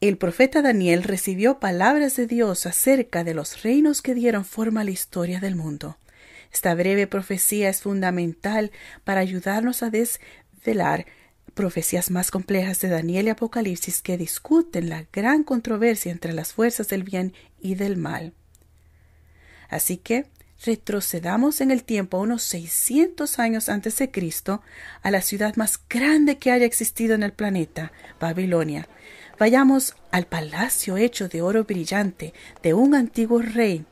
[0.00, 4.84] El profeta Daniel recibió palabras de Dios acerca de los reinos que dieron forma a
[4.84, 5.96] la historia del mundo.
[6.52, 8.72] Esta breve profecía es fundamental
[9.04, 11.06] para ayudarnos a desvelar
[11.54, 16.88] profecías más complejas de Daniel y Apocalipsis que discuten la gran controversia entre las fuerzas
[16.88, 18.34] del bien y del mal.
[19.70, 20.26] Así que
[20.64, 24.62] retrocedamos en el tiempo a unos 600 años antes de Cristo
[25.02, 28.88] a la ciudad más grande que haya existido en el planeta, Babilonia.
[29.38, 33.84] Vayamos al palacio hecho de oro brillante de un antiguo rey.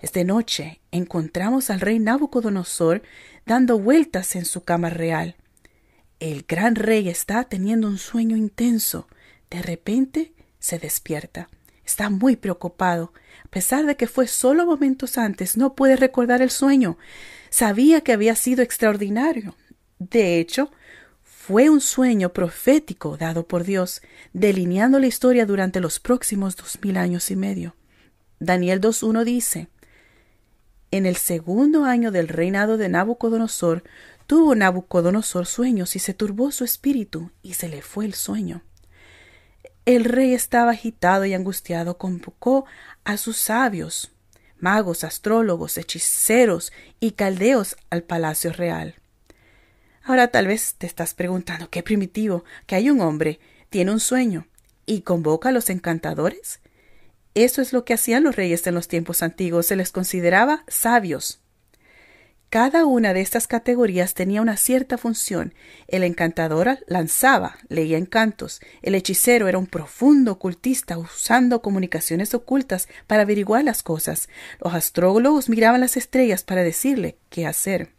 [0.00, 3.02] Esta noche encontramos al rey Nabucodonosor
[3.44, 5.36] dando vueltas en su cama real.
[6.18, 9.06] El gran rey está teniendo un sueño intenso.
[9.50, 11.48] De repente se despierta.
[11.84, 13.12] Está muy preocupado.
[13.56, 16.98] Pesar de que fue solo momentos antes, no puede recordar el sueño.
[17.48, 19.54] Sabía que había sido extraordinario.
[19.98, 20.70] De hecho,
[21.22, 24.02] fue un sueño profético dado por Dios,
[24.34, 27.74] delineando la historia durante los próximos dos mil años y medio.
[28.40, 29.68] Daniel 2.1 dice,
[30.90, 33.84] En el segundo año del reinado de Nabucodonosor,
[34.26, 38.60] tuvo Nabucodonosor sueños y se turbó su espíritu y se le fue el sueño.
[39.86, 42.66] El rey estaba agitado y angustiado, convocó
[43.04, 44.10] a sus sabios,
[44.58, 48.96] magos, astrólogos, hechiceros y caldeos al palacio real.
[50.02, 53.38] Ahora tal vez te estás preguntando qué primitivo que hay un hombre,
[53.70, 54.48] tiene un sueño
[54.86, 56.58] y convoca a los encantadores.
[57.34, 61.38] Eso es lo que hacían los reyes en los tiempos antiguos, se les consideraba sabios.
[62.48, 65.52] Cada una de estas categorías tenía una cierta función.
[65.88, 68.60] El encantador lanzaba, leía encantos.
[68.82, 74.28] El hechicero era un profundo ocultista usando comunicaciones ocultas para averiguar las cosas.
[74.62, 77.90] Los astrólogos miraban las estrellas para decirle qué hacer.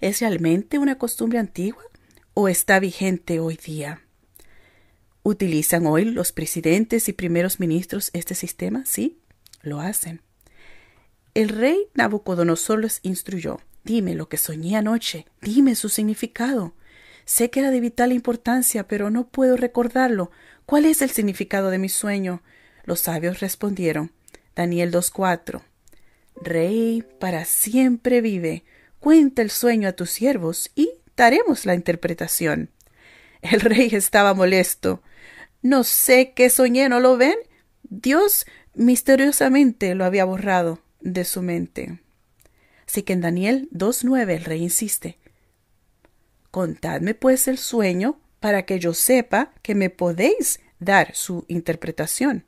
[0.00, 1.82] ¿Es realmente una costumbre antigua
[2.32, 4.00] o está vigente hoy día?
[5.22, 8.84] ¿Utilizan hoy los presidentes y primeros ministros este sistema?
[8.86, 9.18] Sí,
[9.60, 10.22] lo hacen.
[11.32, 16.74] El rey Nabucodonosor les instruyó Dime lo que soñé anoche, dime su significado.
[17.24, 20.30] Sé que era de vital importancia, pero no puedo recordarlo.
[20.66, 22.42] ¿Cuál es el significado de mi sueño?
[22.84, 24.12] Los sabios respondieron.
[24.54, 25.62] Daniel 2.4.
[26.42, 28.64] Rey, para siempre vive.
[28.98, 32.70] Cuenta el sueño a tus siervos y daremos la interpretación.
[33.40, 35.02] El rey estaba molesto.
[35.62, 37.36] No sé qué soñé, ¿no lo ven?
[37.84, 42.00] Dios misteriosamente lo había borrado de su mente.
[42.86, 45.18] Así que en Daniel 2.9 el rey insiste,
[46.50, 52.44] Contadme pues el sueño para que yo sepa que me podéis dar su interpretación.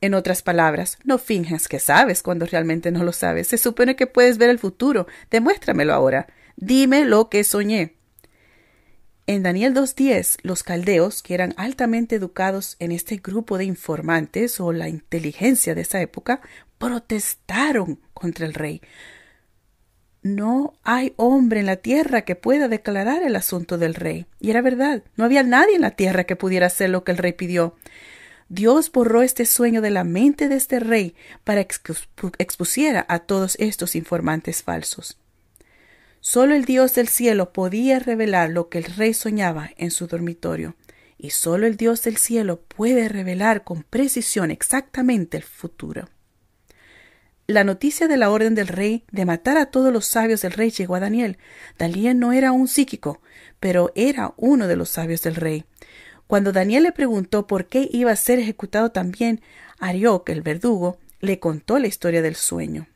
[0.00, 3.48] En otras palabras, no finjas que sabes cuando realmente no lo sabes.
[3.48, 5.06] Se supone que puedes ver el futuro.
[5.30, 6.26] Demuéstramelo ahora.
[6.56, 7.96] Dime lo que soñé.
[9.26, 14.70] En Daniel 2.10, los caldeos, que eran altamente educados en este grupo de informantes o
[14.70, 16.42] la inteligencia de esa época,
[16.76, 18.82] protestaron contra el rey.
[20.22, 24.26] No hay hombre en la tierra que pueda declarar el asunto del rey.
[24.40, 27.18] Y era verdad, no había nadie en la tierra que pudiera hacer lo que el
[27.18, 27.76] rey pidió.
[28.50, 31.76] Dios borró este sueño de la mente de este rey para que
[32.38, 35.16] expusiera a todos estos informantes falsos.
[36.26, 40.74] Solo el Dios del cielo podía revelar lo que el rey soñaba en su dormitorio,
[41.18, 46.08] y solo el Dios del cielo puede revelar con precisión exactamente el futuro.
[47.46, 50.70] La noticia de la orden del rey de matar a todos los sabios del rey
[50.70, 51.36] llegó a Daniel.
[51.78, 53.20] Daniel no era un psíquico,
[53.60, 55.66] pero era uno de los sabios del rey.
[56.26, 59.42] Cuando Daniel le preguntó por qué iba a ser ejecutado también,
[59.78, 62.86] Arioc, el verdugo, le contó la historia del sueño.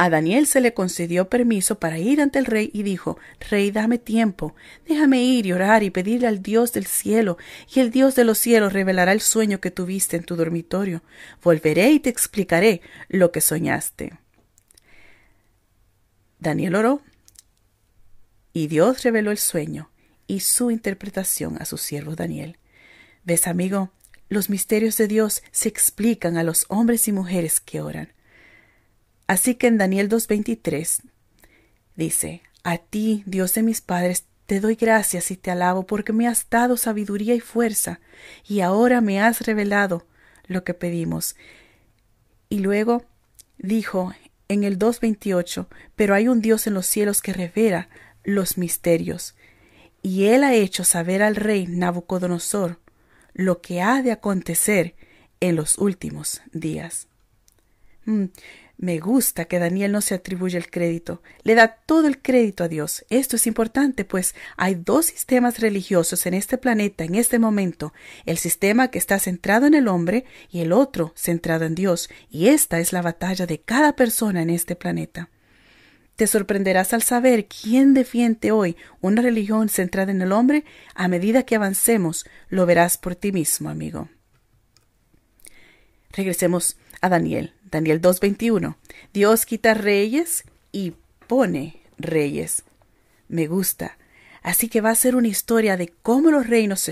[0.00, 3.18] A Daniel se le concedió permiso para ir ante el rey y dijo
[3.50, 4.54] Rey, dame tiempo,
[4.86, 7.36] déjame ir y orar y pedirle al Dios del cielo,
[7.74, 11.02] y el Dios de los cielos revelará el sueño que tuviste en tu dormitorio.
[11.42, 14.16] Volveré y te explicaré lo que soñaste.
[16.38, 17.02] Daniel oró,
[18.52, 19.90] y Dios reveló el sueño
[20.28, 22.56] y su interpretación a su siervo Daniel.
[23.24, 23.90] ¿Ves, amigo?
[24.28, 28.12] Los misterios de Dios se explican a los hombres y mujeres que oran.
[29.28, 31.02] Así que en Daniel 2.23
[31.94, 36.26] dice, A ti, Dios de mis padres, te doy gracias y te alabo porque me
[36.26, 38.00] has dado sabiduría y fuerza,
[38.48, 40.06] y ahora me has revelado
[40.46, 41.36] lo que pedimos.
[42.48, 43.04] Y luego
[43.58, 44.14] dijo
[44.48, 47.90] en el 2.28, pero hay un Dios en los cielos que revela
[48.24, 49.36] los misterios,
[50.00, 52.80] y él ha hecho saber al rey Nabucodonosor
[53.34, 54.94] lo que ha de acontecer
[55.40, 57.07] en los últimos días.
[58.08, 58.30] Mm,
[58.78, 62.68] me gusta que Daniel no se atribuye el crédito, le da todo el crédito a
[62.68, 63.04] Dios.
[63.10, 67.92] Esto es importante, pues hay dos sistemas religiosos en este planeta en este momento,
[68.24, 72.48] el sistema que está centrado en el hombre y el otro centrado en Dios, y
[72.48, 75.28] esta es la batalla de cada persona en este planeta.
[76.16, 80.64] Te sorprenderás al saber quién defiende hoy una religión centrada en el hombre.
[80.94, 84.08] A medida que avancemos, lo verás por ti mismo, amigo.
[86.10, 87.57] Regresemos a Daniel.
[87.70, 88.76] Daniel 2.21.
[89.12, 90.94] Dios quita reyes y
[91.26, 92.64] pone reyes.
[93.28, 93.98] Me gusta.
[94.42, 96.90] Así que va a ser una historia de cómo los reinos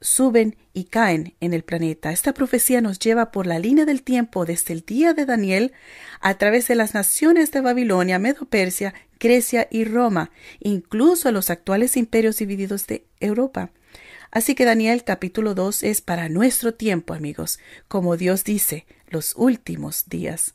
[0.00, 2.12] suben y caen en el planeta.
[2.12, 5.72] Esta profecía nos lleva por la línea del tiempo desde el día de Daniel
[6.20, 11.96] a través de las naciones de Babilonia, Medo-Persia, Grecia y Roma, incluso a los actuales
[11.96, 13.70] imperios divididos de Europa.
[14.30, 20.04] Así que Daniel capítulo 2 es para nuestro tiempo, amigos, como Dios dice, los últimos
[20.08, 20.54] días.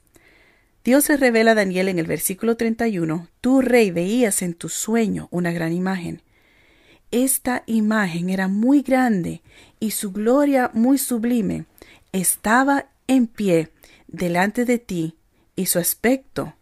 [0.84, 5.30] Dios se revela a Daniel en el versículo 31, Tú, rey, veías en tu sueño
[5.32, 6.22] una gran imagen.
[7.10, 9.42] Esta imagen era muy grande
[9.80, 11.66] y su gloria muy sublime.
[12.12, 13.72] Estaba en pie
[14.08, 15.16] delante de ti
[15.56, 16.54] y su aspecto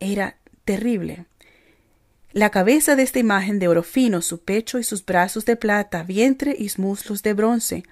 [0.00, 1.24] era terrible.
[2.32, 6.02] La cabeza de esta imagen de oro fino, su pecho y sus brazos de plata,
[6.02, 7.84] vientre y muslos de bronce,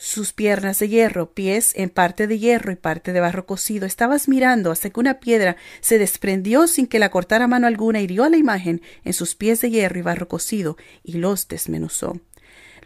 [0.00, 3.84] sus piernas de hierro, pies en parte de hierro y parte de barro cocido.
[3.84, 8.24] Estabas mirando hasta que una piedra se desprendió sin que la cortara mano alguna, hirió
[8.24, 12.18] a la imagen en sus pies de hierro y barro cocido y los desmenuzó.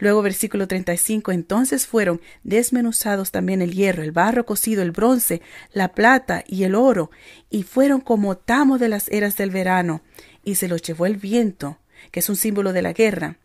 [0.01, 5.41] Luego versículo 35, entonces fueron desmenuzados también el hierro, el barro cocido, el bronce,
[5.73, 7.13] la plata y el oro,
[7.49, 10.03] y fueron como tamo de las eras del verano,
[10.43, 11.79] y se los llevó el viento,
[12.11, 13.39] que es un símbolo de la guerra,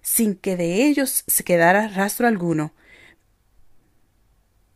[0.00, 2.72] sin que de ellos se quedara rastro alguno.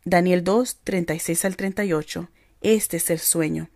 [0.03, 2.29] Daniel 2, 36 al 38.
[2.61, 3.69] Este es el sueño.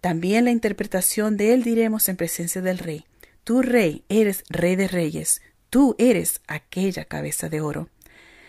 [0.00, 3.04] También la interpretación de él diremos en presencia del rey.
[3.44, 5.40] Tú, rey, eres rey de reyes.
[5.70, 7.88] Tú eres aquella cabeza de oro.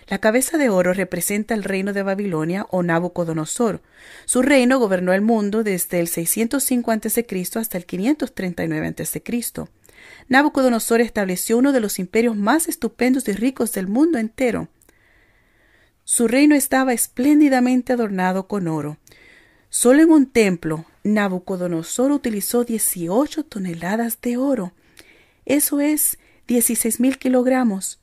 [0.07, 3.83] La cabeza de oro representa el reino de Babilonia o Nabucodonosor.
[4.25, 7.27] Su reino gobernó el mundo desde el 605 a.C.
[7.55, 9.23] hasta el 539 a.C.
[10.29, 14.69] Nabucodonosor estableció uno de los imperios más estupendos y ricos del mundo entero.
[16.11, 18.97] Su reino estaba espléndidamente adornado con oro.
[19.69, 24.73] Solo en un templo, Nabucodonosor utilizó 18 toneladas de oro.
[25.45, 26.17] Eso es
[26.47, 27.99] 16 mil kilogramos.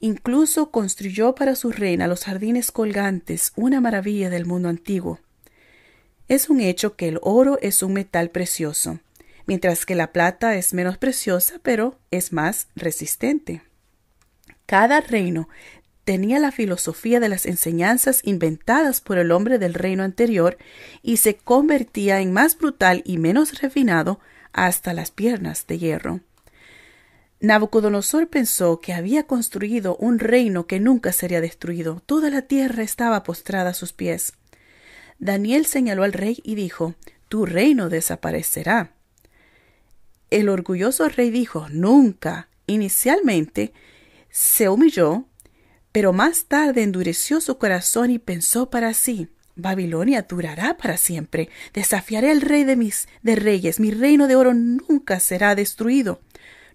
[0.00, 5.20] Incluso construyó para su reina los jardines colgantes, una maravilla del mundo antiguo.
[6.26, 8.98] Es un hecho que el oro es un metal precioso,
[9.46, 13.62] mientras que la plata es menos preciosa, pero es más resistente.
[14.66, 15.48] Cada reino
[16.04, 20.58] tenía la filosofía de las enseñanzas inventadas por el hombre del reino anterior
[21.02, 24.20] y se convertía en más brutal y menos refinado
[24.52, 26.20] hasta las piernas de hierro.
[27.40, 32.02] Nabucodonosor pensó que había construido un reino que nunca sería destruido.
[32.06, 34.32] Toda la tierra estaba postrada a sus pies.
[35.18, 36.94] Daniel señaló al rey y dijo,
[37.28, 38.92] Tu reino desaparecerá.
[40.30, 42.48] El orgulloso rey dijo, Nunca.
[42.66, 43.74] Inicialmente
[44.30, 45.26] se humilló,
[45.94, 51.50] pero más tarde endureció su corazón y pensó para sí, Babilonia durará para siempre.
[51.72, 53.78] Desafiaré al rey de mis de reyes.
[53.78, 56.20] Mi reino de oro nunca será destruido.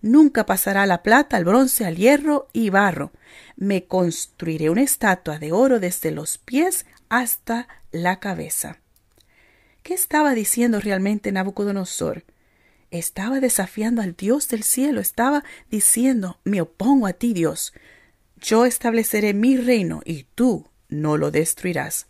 [0.02, 3.12] Nunca pasará la plata, al bronce, al hierro y barro.
[3.58, 8.80] Me construiré una estatua de oro desde los pies hasta la cabeza.
[9.84, 12.24] ¿Qué estaba diciendo realmente Nabucodonosor?
[12.90, 17.74] Estaba desafiando al Dios del cielo, estaba diciendo me opongo a ti, Dios.
[18.42, 22.08] Yo estableceré mi reino y tú no lo destruirás.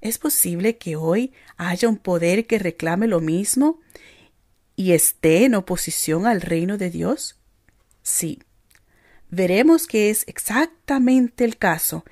[0.00, 3.80] ¿Es posible que hoy haya un poder que reclame lo mismo
[4.74, 7.38] y esté en oposición al reino de Dios?
[8.02, 8.42] Sí.
[9.30, 12.04] Veremos que es exactamente el caso.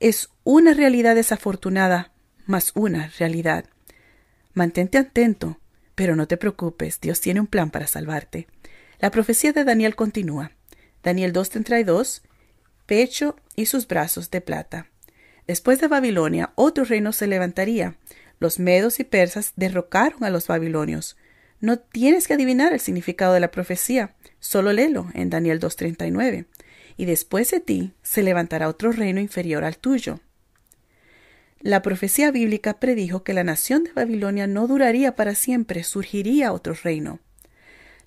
[0.00, 2.12] Es una realidad desafortunada,
[2.46, 3.64] más una realidad.
[4.52, 5.58] Mantente atento,
[5.94, 8.48] pero no te preocupes, Dios tiene un plan para salvarte.
[8.98, 10.52] La profecía de Daniel continúa.
[11.02, 12.22] Daniel 2.32,
[12.86, 14.88] pecho y sus brazos de plata.
[15.46, 17.96] Después de Babilonia, otro reino se levantaría.
[18.40, 21.16] Los medos y persas derrocaron a los babilonios.
[21.60, 26.46] No tienes que adivinar el significado de la profecía, solo léelo en Daniel 2.39.
[26.96, 30.20] Y después de ti se levantará otro reino inferior al tuyo.
[31.60, 36.74] La profecía bíblica predijo que la nación de Babilonia no duraría para siempre, surgiría otro
[36.74, 37.20] reino.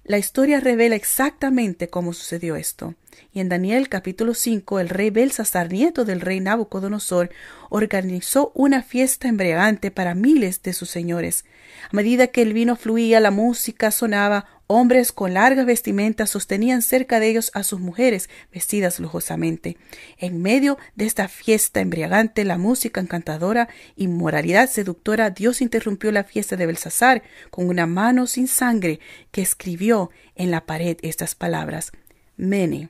[0.04, 2.96] La historia revela exactamente cómo sucedió esto.
[3.34, 7.30] Y en Daniel capítulo 5, el rey Belsasar, nieto del rey Nabucodonosor,
[7.70, 11.46] organizó una fiesta embriagante para miles de sus señores.
[11.92, 17.22] A medida que el vino fluía, la música sonaba, Hombres con largas vestimentas sostenían cerca
[17.22, 19.78] de ellos a sus mujeres vestidas lujosamente.
[20.18, 26.26] En medio de esta fiesta embriagante, la música encantadora y moralidad seductora, Dios interrumpió la
[26.26, 29.00] fiesta de Belsasar con una mano sin sangre
[29.32, 31.94] que escribió en la pared estas palabras.
[32.36, 32.90] Mene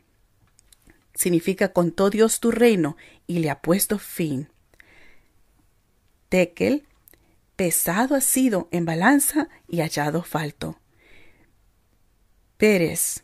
[1.17, 2.95] significa contó Dios tu reino
[3.25, 4.49] y le ha puesto fin.
[6.29, 6.85] Tekel,
[7.55, 10.79] pesado ha sido en balanza y hallado falto.
[12.57, 13.23] Pérez,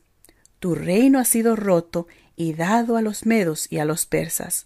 [0.60, 4.66] tu reino ha sido roto y dado a los medos y a los persas.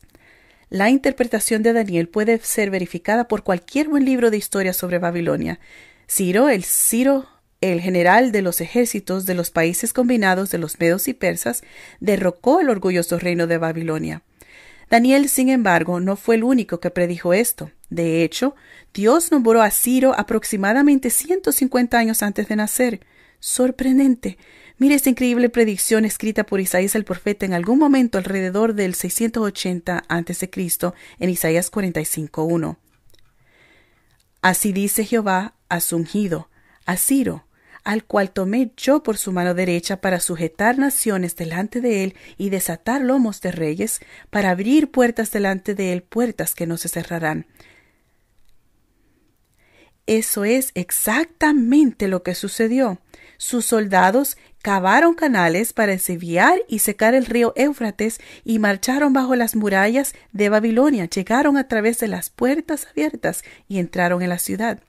[0.70, 5.60] La interpretación de Daniel puede ser verificada por cualquier buen libro de historia sobre Babilonia.
[6.10, 7.28] Ciro, el Ciro,
[7.62, 11.64] el general de los ejércitos de los países combinados de los medos y persas,
[12.00, 14.22] derrocó el orgulloso reino de Babilonia.
[14.90, 17.72] Daniel, sin embargo, no fue el único que predijo esto.
[17.90, 18.56] De hecho,
[18.94, 23.02] Dios nombró a Ciro aproximadamente 150 años antes de nacer.
[23.40, 24.38] Sorprendente.
[24.78, 30.04] Mire esta increíble predicción escrita por Isaías el profeta en algún momento alrededor del 680
[30.08, 30.50] a.C.
[31.20, 32.78] en Isaías 45.1.
[34.42, 36.50] Así dice Jehová a su ungido,
[36.86, 37.47] a Ciro,
[37.88, 42.50] al cual tomé yo por su mano derecha para sujetar naciones delante de él y
[42.50, 47.48] desatar lomos de reyes, para abrir puertas delante de él, puertas que no se cerrarán.
[50.06, 53.00] Eso es exactamente lo que sucedió.
[53.38, 59.56] Sus soldados cavaron canales para desviar y secar el río Éufrates y marcharon bajo las
[59.56, 64.82] murallas de Babilonia, llegaron a través de las puertas abiertas y entraron en la ciudad.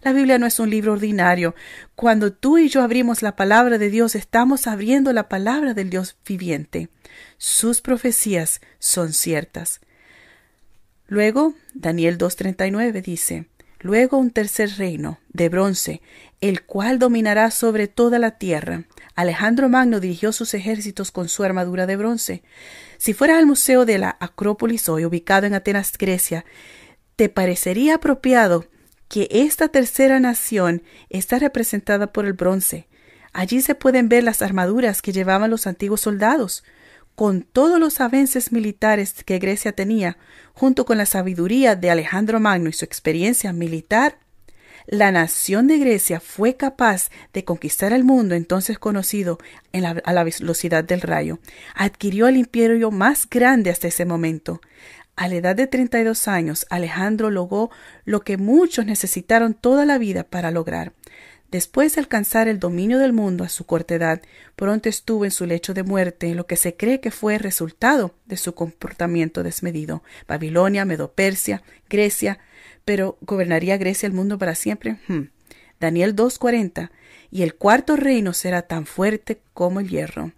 [0.00, 1.54] La Biblia no es un libro ordinario.
[1.94, 6.16] Cuando tú y yo abrimos la palabra de Dios, estamos abriendo la palabra del Dios
[6.26, 6.88] viviente.
[7.36, 9.80] Sus profecías son ciertas.
[11.06, 13.46] Luego, Daniel 2.39 dice,
[13.82, 16.02] Luego un tercer reino, de bronce,
[16.40, 18.84] el cual dominará sobre toda la tierra.
[19.16, 22.42] Alejandro Magno dirigió sus ejércitos con su armadura de bronce.
[22.96, 26.44] Si fueras al museo de la Acrópolis hoy, ubicado en Atenas, Grecia,
[27.16, 28.66] te parecería apropiado
[29.12, 32.88] que esta tercera nación está representada por el bronce.
[33.34, 36.64] Allí se pueden ver las armaduras que llevaban los antiguos soldados.
[37.14, 40.16] Con todos los avances militares que Grecia tenía,
[40.54, 44.16] junto con la sabiduría de Alejandro Magno y su experiencia militar,
[44.86, 49.38] la nación de Grecia fue capaz de conquistar el mundo entonces conocido
[49.74, 51.38] a la velocidad del rayo.
[51.74, 54.62] Adquirió el imperio más grande hasta ese momento.
[55.14, 57.70] A la edad de 32 años, Alejandro logró
[58.04, 60.92] lo que muchos necesitaron toda la vida para lograr.
[61.50, 64.22] Después de alcanzar el dominio del mundo a su corta edad,
[64.56, 68.38] pronto estuvo en su lecho de muerte, lo que se cree que fue resultado de
[68.38, 70.02] su comportamiento desmedido.
[70.26, 72.38] Babilonia, Medo-Persia, Grecia,
[72.86, 74.96] pero ¿gobernaría Grecia el mundo para siempre?
[75.08, 75.24] Hmm.
[75.78, 76.90] Daniel 2.40.
[77.30, 80.32] Y el cuarto reino será tan fuerte como el hierro.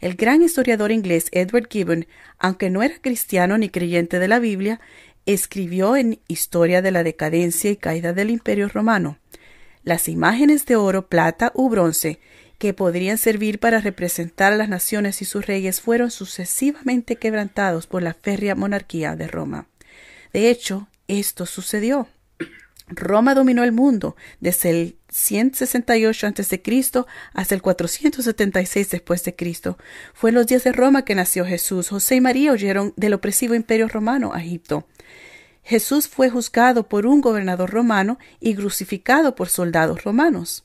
[0.00, 2.06] El gran historiador inglés Edward Gibbon,
[2.38, 4.80] aunque no era cristiano ni creyente de la Biblia,
[5.26, 9.18] escribió en Historia de la decadencia y caída del Imperio romano.
[9.82, 12.20] Las imágenes de oro, plata u bronce
[12.58, 18.02] que podrían servir para representar a las naciones y sus reyes fueron sucesivamente quebrantados por
[18.02, 19.68] la férrea monarquía de Roma.
[20.32, 22.08] De hecho, esto sucedió.
[22.88, 26.62] Roma dominó el mundo desde el 168 a.C.
[27.32, 29.78] hasta el 476 después de Cristo.
[30.14, 31.88] Fue en los días de Roma que nació Jesús.
[31.88, 34.86] José y María huyeron del opresivo imperio romano a Egipto.
[35.62, 40.64] Jesús fue juzgado por un gobernador romano y crucificado por soldados romanos.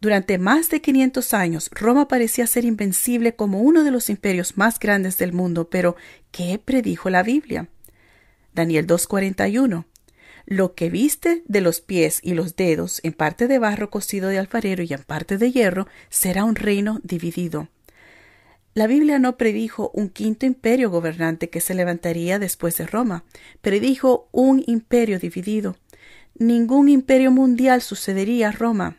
[0.00, 4.78] Durante más de 500 años, Roma parecía ser invencible como uno de los imperios más
[4.78, 5.96] grandes del mundo, pero
[6.30, 7.68] ¿qué predijo la Biblia?
[8.52, 9.86] Daniel 2.41.
[10.46, 14.38] Lo que viste de los pies y los dedos, en parte de barro cocido de
[14.38, 17.68] alfarero y en parte de hierro, será un reino dividido.
[18.74, 23.24] La Biblia no predijo un quinto imperio gobernante que se levantaría después de Roma,
[23.62, 25.76] predijo un imperio dividido.
[26.36, 28.96] Ningún imperio mundial sucedería a Roma.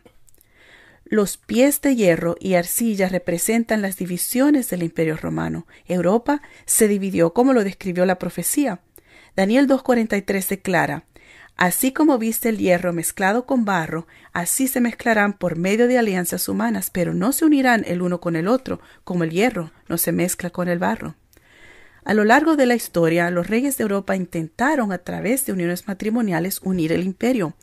[1.04, 5.66] Los pies de hierro y arcilla representan las divisiones del imperio romano.
[5.84, 8.80] Europa se dividió como lo describió la profecía.
[9.36, 11.04] Daniel 2.43 declara,
[11.56, 16.48] Así como viste el hierro mezclado con barro, así se mezclarán por medio de alianzas
[16.50, 20.12] humanas, pero no se unirán el uno con el otro, como el hierro no se
[20.12, 21.14] mezcla con el barro.
[22.04, 25.88] A lo largo de la historia, los reyes de Europa intentaron a través de uniones
[25.88, 27.54] matrimoniales unir el imperio.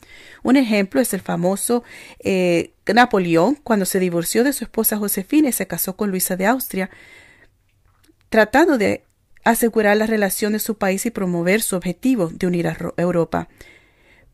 [0.42, 1.84] Un ejemplo es el famoso
[2.18, 6.46] eh, Napoleón, cuando se divorció de su esposa Josefina y se casó con Luisa de
[6.46, 6.90] Austria,
[8.28, 9.04] tratando de
[9.44, 13.48] asegurar la relación de su país y promover su objetivo de unir a Europa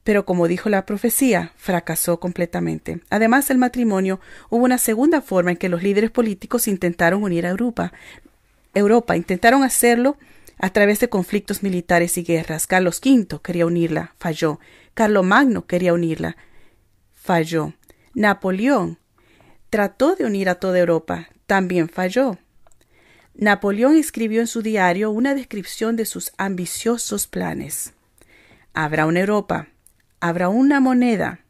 [0.04, 3.00] pero como dijo la profecía, fracasó completamente.
[3.10, 7.50] Además del matrimonio, hubo una segunda forma en que los líderes políticos intentaron unir a
[7.50, 7.92] Europa.
[8.74, 10.16] Europa intentaron hacerlo
[10.58, 12.66] a través de conflictos militares y guerras.
[12.66, 14.60] Carlos V quería unirla, falló.
[14.94, 16.36] Carlos Magno quería unirla,
[17.14, 17.74] falló.
[18.14, 18.98] Napoleón
[19.70, 22.38] trató de unir a toda Europa, también falló.
[23.34, 27.94] Napoleón escribió en su diario una descripción de sus ambiciosos planes.
[28.74, 29.68] Habrá una Europa,
[30.20, 31.40] habrá una moneda,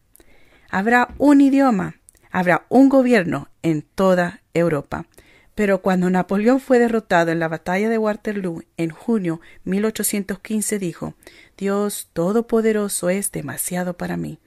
[0.71, 1.97] habrá un idioma,
[2.31, 5.07] habrá un gobierno en toda Europa.
[5.55, 11.15] Pero cuando Napoleón fue derrotado en la batalla de Waterloo en junio 1815 dijo,
[11.59, 14.39] Dios Todopoderoso es demasiado para mí.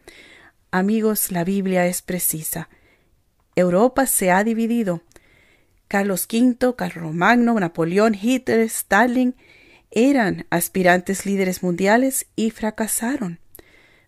[0.72, 2.70] Amigos, la Biblia es precisa.
[3.56, 5.04] Europa se ha dividido.
[5.88, 9.36] Carlos V, Carlos Magno, Napoleón, Hitler, Stalin
[9.92, 13.40] eran aspirantes líderes mundiales y fracasaron.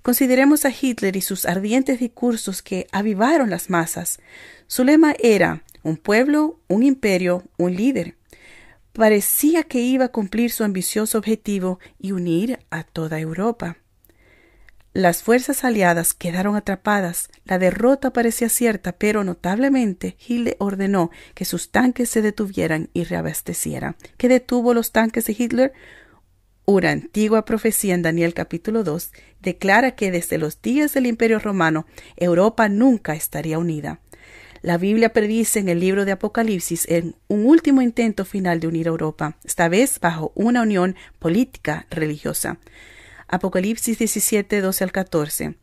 [0.05, 4.19] Consideremos a Hitler y sus ardientes discursos que avivaron las masas.
[4.67, 8.15] Su lema era un pueblo, un imperio, un líder.
[8.93, 13.77] Parecía que iba a cumplir su ambicioso objetivo y unir a toda Europa.
[14.93, 21.71] Las fuerzas aliadas quedaron atrapadas, la derrota parecía cierta, pero notablemente Hitler ordenó que sus
[21.71, 23.95] tanques se detuvieran y reabastecieran.
[24.17, 25.73] ¿Qué detuvo los tanques de Hitler?
[26.67, 31.85] Una antigua profecía en Daniel capítulo 2 declara que desde los días del Imperio Romano
[32.15, 33.99] Europa nunca estaría unida.
[34.63, 38.87] La Biblia predice en el libro de Apocalipsis en un último intento final de unir
[38.87, 42.57] a Europa, esta vez bajo una unión política religiosa.
[43.27, 45.55] Apocalipsis 17, 12 al 14.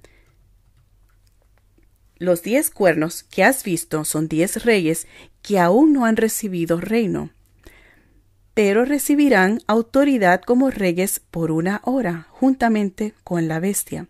[2.18, 5.08] Los diez cuernos que has visto son diez reyes
[5.42, 7.30] que aún no han recibido reino
[8.54, 14.08] pero recibirán autoridad como reyes por una hora, juntamente con la bestia.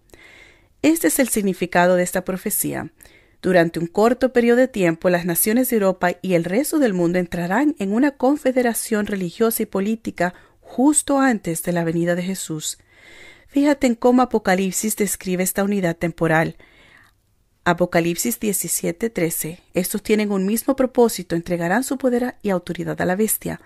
[0.82, 2.90] Este es el significado de esta profecía.
[3.40, 7.18] Durante un corto periodo de tiempo, las naciones de Europa y el resto del mundo
[7.18, 12.78] entrarán en una confederación religiosa y política justo antes de la venida de Jesús.
[13.49, 16.57] Fíjate en cómo Apocalipsis describe esta unidad temporal.
[17.64, 19.60] Apocalipsis 17:13.
[19.74, 23.60] Estos tienen un mismo propósito, entregarán su poder y autoridad a la bestia.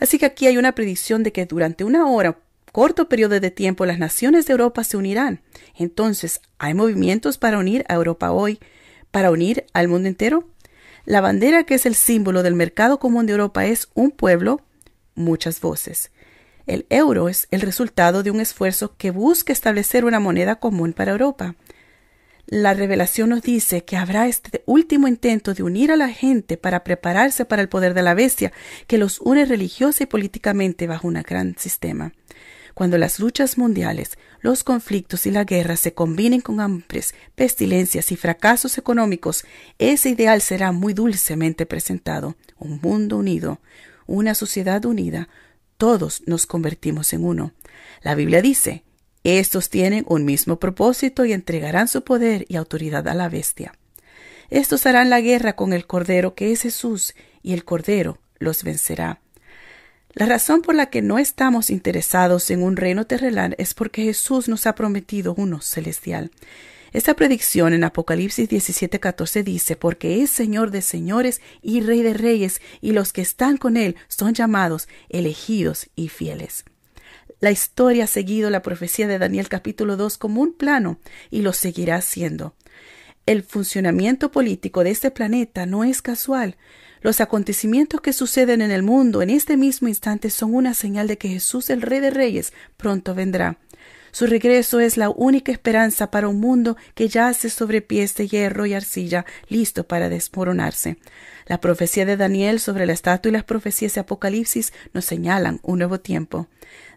[0.00, 2.38] Así que aquí hay una predicción de que durante una hora,
[2.72, 5.40] corto periodo de tiempo, las naciones de Europa se unirán.
[5.74, 8.60] Entonces, ¿hay movimientos para unir a Europa hoy,
[9.10, 10.46] para unir al mundo entero?
[11.06, 14.60] La bandera que es el símbolo del mercado común de Europa es un pueblo,
[15.14, 16.10] muchas voces.
[16.66, 21.12] El euro es el resultado de un esfuerzo que busca establecer una moneda común para
[21.12, 21.54] Europa.
[22.50, 26.82] La revelación nos dice que habrá este último intento de unir a la gente para
[26.82, 28.54] prepararse para el poder de la bestia,
[28.86, 32.14] que los une religiosa y políticamente bajo un gran sistema.
[32.72, 38.16] Cuando las luchas mundiales, los conflictos y la guerra se combinen con hambres, pestilencias y
[38.16, 39.44] fracasos económicos,
[39.78, 42.36] ese ideal será muy dulcemente presentado.
[42.58, 43.60] Un mundo unido,
[44.06, 45.28] una sociedad unida,
[45.76, 47.52] todos nos convertimos en uno.
[48.00, 48.84] La Biblia dice,
[49.24, 53.74] estos tienen un mismo propósito y entregarán su poder y autoridad a la bestia.
[54.50, 59.20] Estos harán la guerra con el Cordero que es Jesús, y el Cordero los vencerá.
[60.14, 64.48] La razón por la que no estamos interesados en un reino terrenal es porque Jesús
[64.48, 66.30] nos ha prometido uno celestial.
[66.92, 72.62] Esta predicción en Apocalipsis 17:14 dice, porque es Señor de señores y Rey de reyes,
[72.80, 76.64] y los que están con Él son llamados, elegidos y fieles.
[77.40, 80.98] La historia ha seguido la profecía de Daniel capítulo 2 como un plano
[81.30, 82.54] y lo seguirá haciendo.
[83.26, 86.56] El funcionamiento político de este planeta no es casual.
[87.00, 91.16] Los acontecimientos que suceden en el mundo en este mismo instante son una señal de
[91.16, 93.58] que Jesús, el Rey de Reyes, pronto vendrá.
[94.10, 98.66] Su regreso es la única esperanza para un mundo que yace sobre pies de hierro
[98.66, 100.96] y arcilla, listo para desmoronarse.
[101.48, 105.78] La profecía de Daniel sobre la estatua y las profecías de Apocalipsis nos señalan un
[105.78, 106.46] nuevo tiempo.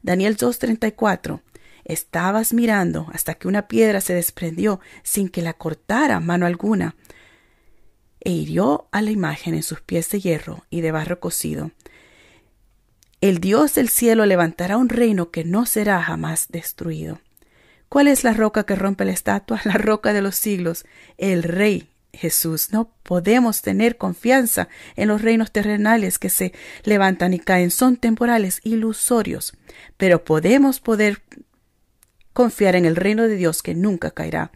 [0.04, 1.40] Daniel 2.34.
[1.86, 6.98] Estabas mirando hasta que una piedra se desprendió sin que la cortara mano alguna,
[8.20, 11.72] e hirió a la imagen en sus pies de hierro y de barro cocido.
[13.22, 17.22] El Dios del cielo levantará un reino que no será jamás destruido.
[17.88, 19.62] ¿Cuál es la roca que rompe la estatua?
[19.66, 20.86] La roca de los siglos,
[21.18, 22.72] el Rey Jesús.
[22.72, 26.54] No podemos tener confianza en los reinos terrenales que se
[26.84, 27.72] levantan y caen.
[27.72, 29.54] Son temporales, ilusorios.
[29.98, 31.22] Pero podemos poder
[32.34, 34.52] confiar en el reino de Dios que nunca caerá.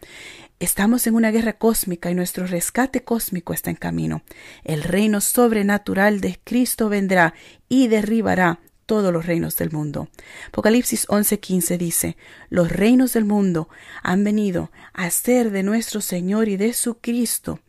[0.60, 4.24] Estamos en una guerra cósmica y nuestro rescate cósmico está en camino.
[4.64, 7.34] El reino sobrenatural de Cristo vendrá
[7.68, 10.09] y derribará todos los reinos del mundo.
[10.47, 12.17] Apocalipsis 11:15 dice,
[12.49, 13.69] los reinos del mundo
[14.03, 17.59] han venido a ser de nuestro Señor y de su Cristo,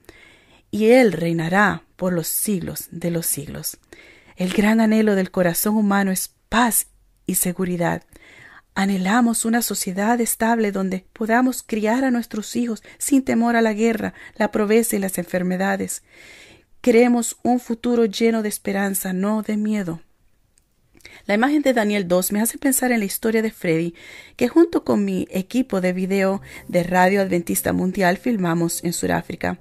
[0.71, 3.79] y Él reinará por los siglos de los siglos.
[4.37, 6.89] El gran anhelo del corazón humano es paz
[7.27, 8.03] y seguridad.
[8.75, 14.13] Anhelamos una sociedad estable donde podamos criar a nuestros hijos sin temor a la guerra,
[14.37, 16.03] la pobreza y las enfermedades.
[16.83, 20.03] Queremos un futuro lleno de esperanza, no de miedo.
[21.27, 23.95] La imagen de Daniel 2 me hace pensar en la historia de Freddy,
[24.37, 29.59] que junto con mi equipo de video de Radio Adventista Mundial filmamos en Sudáfrica.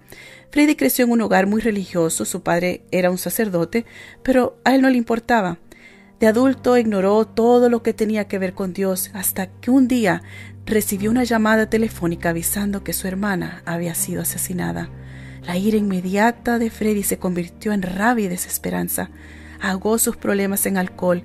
[0.51, 3.83] Freddy creció en un hogar muy religioso, su padre era un sacerdote,
[4.21, 5.57] pero a él no le importaba.
[6.19, 10.21] De adulto ignoró todo lo que tenía que ver con Dios hasta que un día
[10.67, 14.91] recibió una llamada telefónica avisando que su hermana había sido asesinada.
[15.41, 19.09] La ira inmediata de Freddy se convirtió en rabia y desesperanza.
[19.59, 21.23] Ahogó sus problemas en alcohol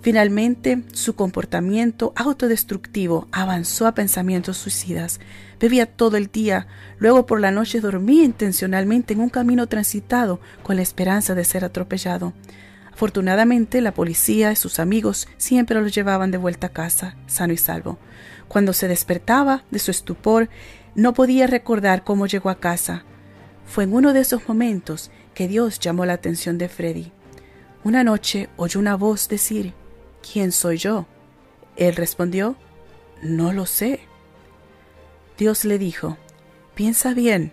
[0.00, 5.18] Finalmente, su comportamiento autodestructivo avanzó a pensamientos suicidas.
[5.58, 6.68] Bebía todo el día,
[6.98, 11.64] luego por la noche dormía intencionalmente en un camino transitado con la esperanza de ser
[11.64, 12.32] atropellado.
[12.92, 17.56] Afortunadamente, la policía y sus amigos siempre lo llevaban de vuelta a casa, sano y
[17.56, 17.98] salvo.
[18.46, 20.48] Cuando se despertaba de su estupor,
[20.94, 23.04] no podía recordar cómo llegó a casa.
[23.66, 27.12] Fue en uno de esos momentos que Dios llamó la atención de Freddy.
[27.84, 29.74] Una noche oyó una voz decir
[30.32, 31.06] ¿Quién soy yo?
[31.76, 32.56] Él respondió,
[33.22, 34.00] No lo sé.
[35.38, 36.18] Dios le dijo,
[36.74, 37.52] Piensa bien,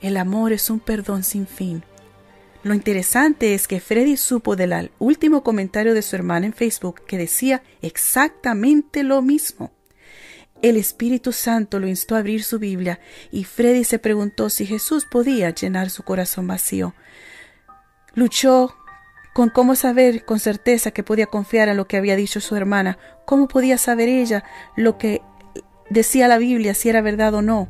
[0.00, 1.84] el amor es un perdón sin fin.
[2.62, 7.18] Lo interesante es que Freddy supo del último comentario de su hermana en Facebook que
[7.18, 9.70] decía exactamente lo mismo.
[10.62, 13.00] El Espíritu Santo lo instó a abrir su Biblia
[13.30, 16.94] y Freddy se preguntó si Jesús podía llenar su corazón vacío.
[18.14, 18.74] Luchó
[19.34, 22.98] con cómo saber con certeza que podía confiar en lo que había dicho su hermana,
[23.26, 24.44] cómo podía saber ella
[24.76, 25.20] lo que
[25.90, 27.68] decía la Biblia, si era verdad o no.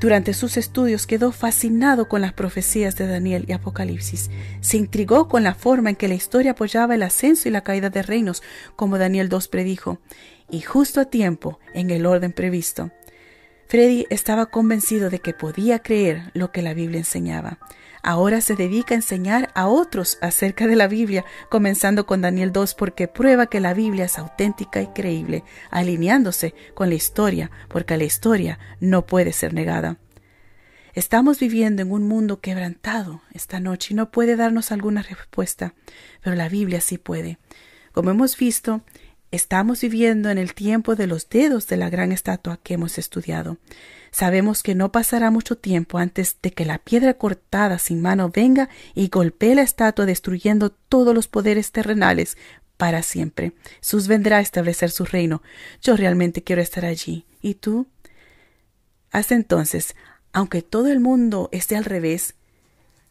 [0.00, 4.30] Durante sus estudios quedó fascinado con las profecías de Daniel y Apocalipsis.
[4.60, 7.90] Se intrigó con la forma en que la historia apoyaba el ascenso y la caída
[7.90, 8.42] de reinos,
[8.74, 9.98] como Daniel 2 predijo,
[10.50, 12.90] y justo a tiempo, en el orden previsto.
[13.66, 17.58] Freddy estaba convencido de que podía creer lo que la Biblia enseñaba.
[18.02, 22.74] Ahora se dedica a enseñar a otros acerca de la Biblia, comenzando con Daniel 2,
[22.74, 28.04] porque prueba que la Biblia es auténtica y creíble, alineándose con la historia, porque la
[28.04, 29.96] historia no puede ser negada.
[30.92, 35.74] Estamos viviendo en un mundo quebrantado esta noche y no puede darnos alguna respuesta,
[36.22, 37.38] pero la Biblia sí puede.
[37.92, 38.82] Como hemos visto,
[39.34, 43.58] estamos viviendo en el tiempo de los dedos de la gran estatua que hemos estudiado.
[44.10, 48.68] Sabemos que no pasará mucho tiempo antes de que la piedra cortada sin mano venga
[48.94, 52.36] y golpee la estatua destruyendo todos los poderes terrenales
[52.76, 53.52] para siempre.
[53.80, 55.42] Sus vendrá a establecer su reino.
[55.82, 57.26] Yo realmente quiero estar allí.
[57.42, 57.88] ¿Y tú?
[59.10, 59.96] Hasta entonces,
[60.32, 62.34] aunque todo el mundo esté al revés,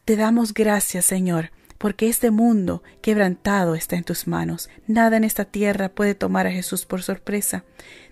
[0.05, 1.51] te damos gracias, Señor,
[1.83, 4.69] porque este mundo quebrantado está en tus manos.
[4.87, 7.65] Nada en esta tierra puede tomar a Jesús por sorpresa.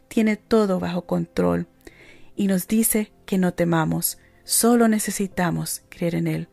[0.09, 1.67] Tiene todo bajo control
[2.36, 6.49] y nos dice que no temamos, solo necesitamos creer en Él.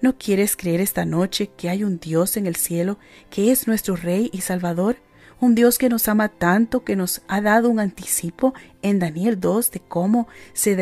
[0.00, 2.98] ¿No quieres creer esta noche que hay un Dios en el cielo
[3.30, 4.96] que es nuestro Rey y Salvador?
[5.38, 9.70] Un Dios que nos ama tanto que nos ha dado un anticipo en Daniel 2
[9.70, 10.74] de cómo se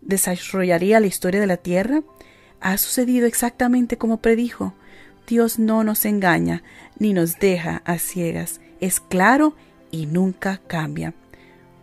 [0.00, 2.02] desarrollaría la historia de la tierra.
[2.62, 4.72] Ha sucedido exactamente como predijo.
[5.26, 6.62] Dios no nos engaña
[6.98, 8.60] ni nos deja a ciegas.
[8.80, 9.54] Es claro
[9.90, 11.14] y nunca cambia.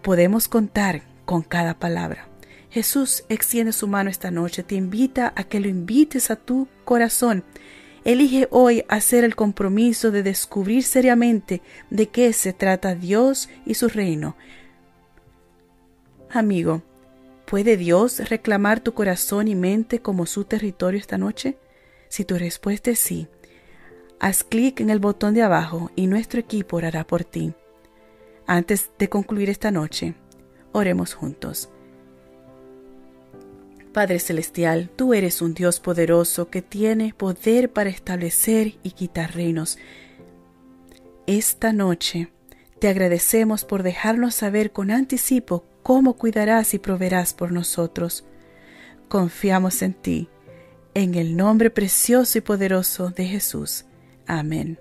[0.01, 2.27] Podemos contar con cada palabra.
[2.69, 7.43] Jesús extiende su mano esta noche, te invita a que lo invites a tu corazón.
[8.03, 13.89] Elige hoy hacer el compromiso de descubrir seriamente de qué se trata Dios y su
[13.89, 14.35] reino.
[16.29, 16.81] Amigo,
[17.45, 21.57] ¿puede Dios reclamar tu corazón y mente como su territorio esta noche?
[22.11, 23.29] Si tu respuesta es sí,
[24.19, 27.53] haz clic en el botón de abajo y nuestro equipo orará por ti.
[28.45, 30.15] Antes de concluir esta noche,
[30.73, 31.69] Oremos juntos.
[33.93, 39.77] Padre Celestial, tú eres un Dios poderoso que tiene poder para establecer y quitar reinos.
[41.27, 42.31] Esta noche
[42.79, 48.23] te agradecemos por dejarnos saber con anticipo cómo cuidarás y proveerás por nosotros.
[49.09, 50.29] Confiamos en ti,
[50.93, 53.85] en el nombre precioso y poderoso de Jesús.
[54.27, 54.77] Amén.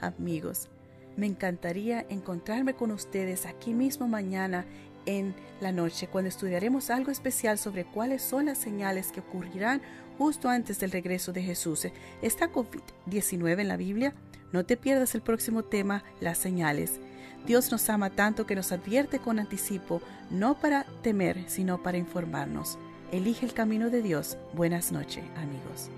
[0.00, 0.68] Amigos,
[1.16, 4.66] me encantaría encontrarme con ustedes aquí mismo mañana
[5.06, 9.80] en la noche cuando estudiaremos algo especial sobre cuáles son las señales que ocurrirán
[10.18, 11.88] justo antes del regreso de Jesús.
[12.22, 14.14] ¿Está COVID-19 en la Biblia?
[14.52, 17.00] No te pierdas el próximo tema, las señales.
[17.46, 22.78] Dios nos ama tanto que nos advierte con anticipo, no para temer, sino para informarnos.
[23.10, 24.36] Elige el camino de Dios.
[24.52, 25.88] Buenas noches, amigos.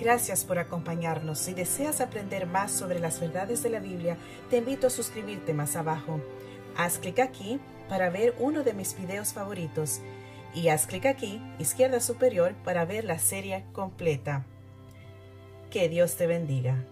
[0.00, 1.38] Gracias por acompañarnos.
[1.38, 4.16] Si deseas aprender más sobre las verdades de la Biblia,
[4.48, 6.18] te invito a suscribirte más abajo.
[6.78, 10.00] Haz clic aquí para ver uno de mis videos favoritos
[10.54, 14.46] y haz clic aquí, izquierda superior, para ver la serie completa.
[15.70, 16.86] Que Dios te bendiga.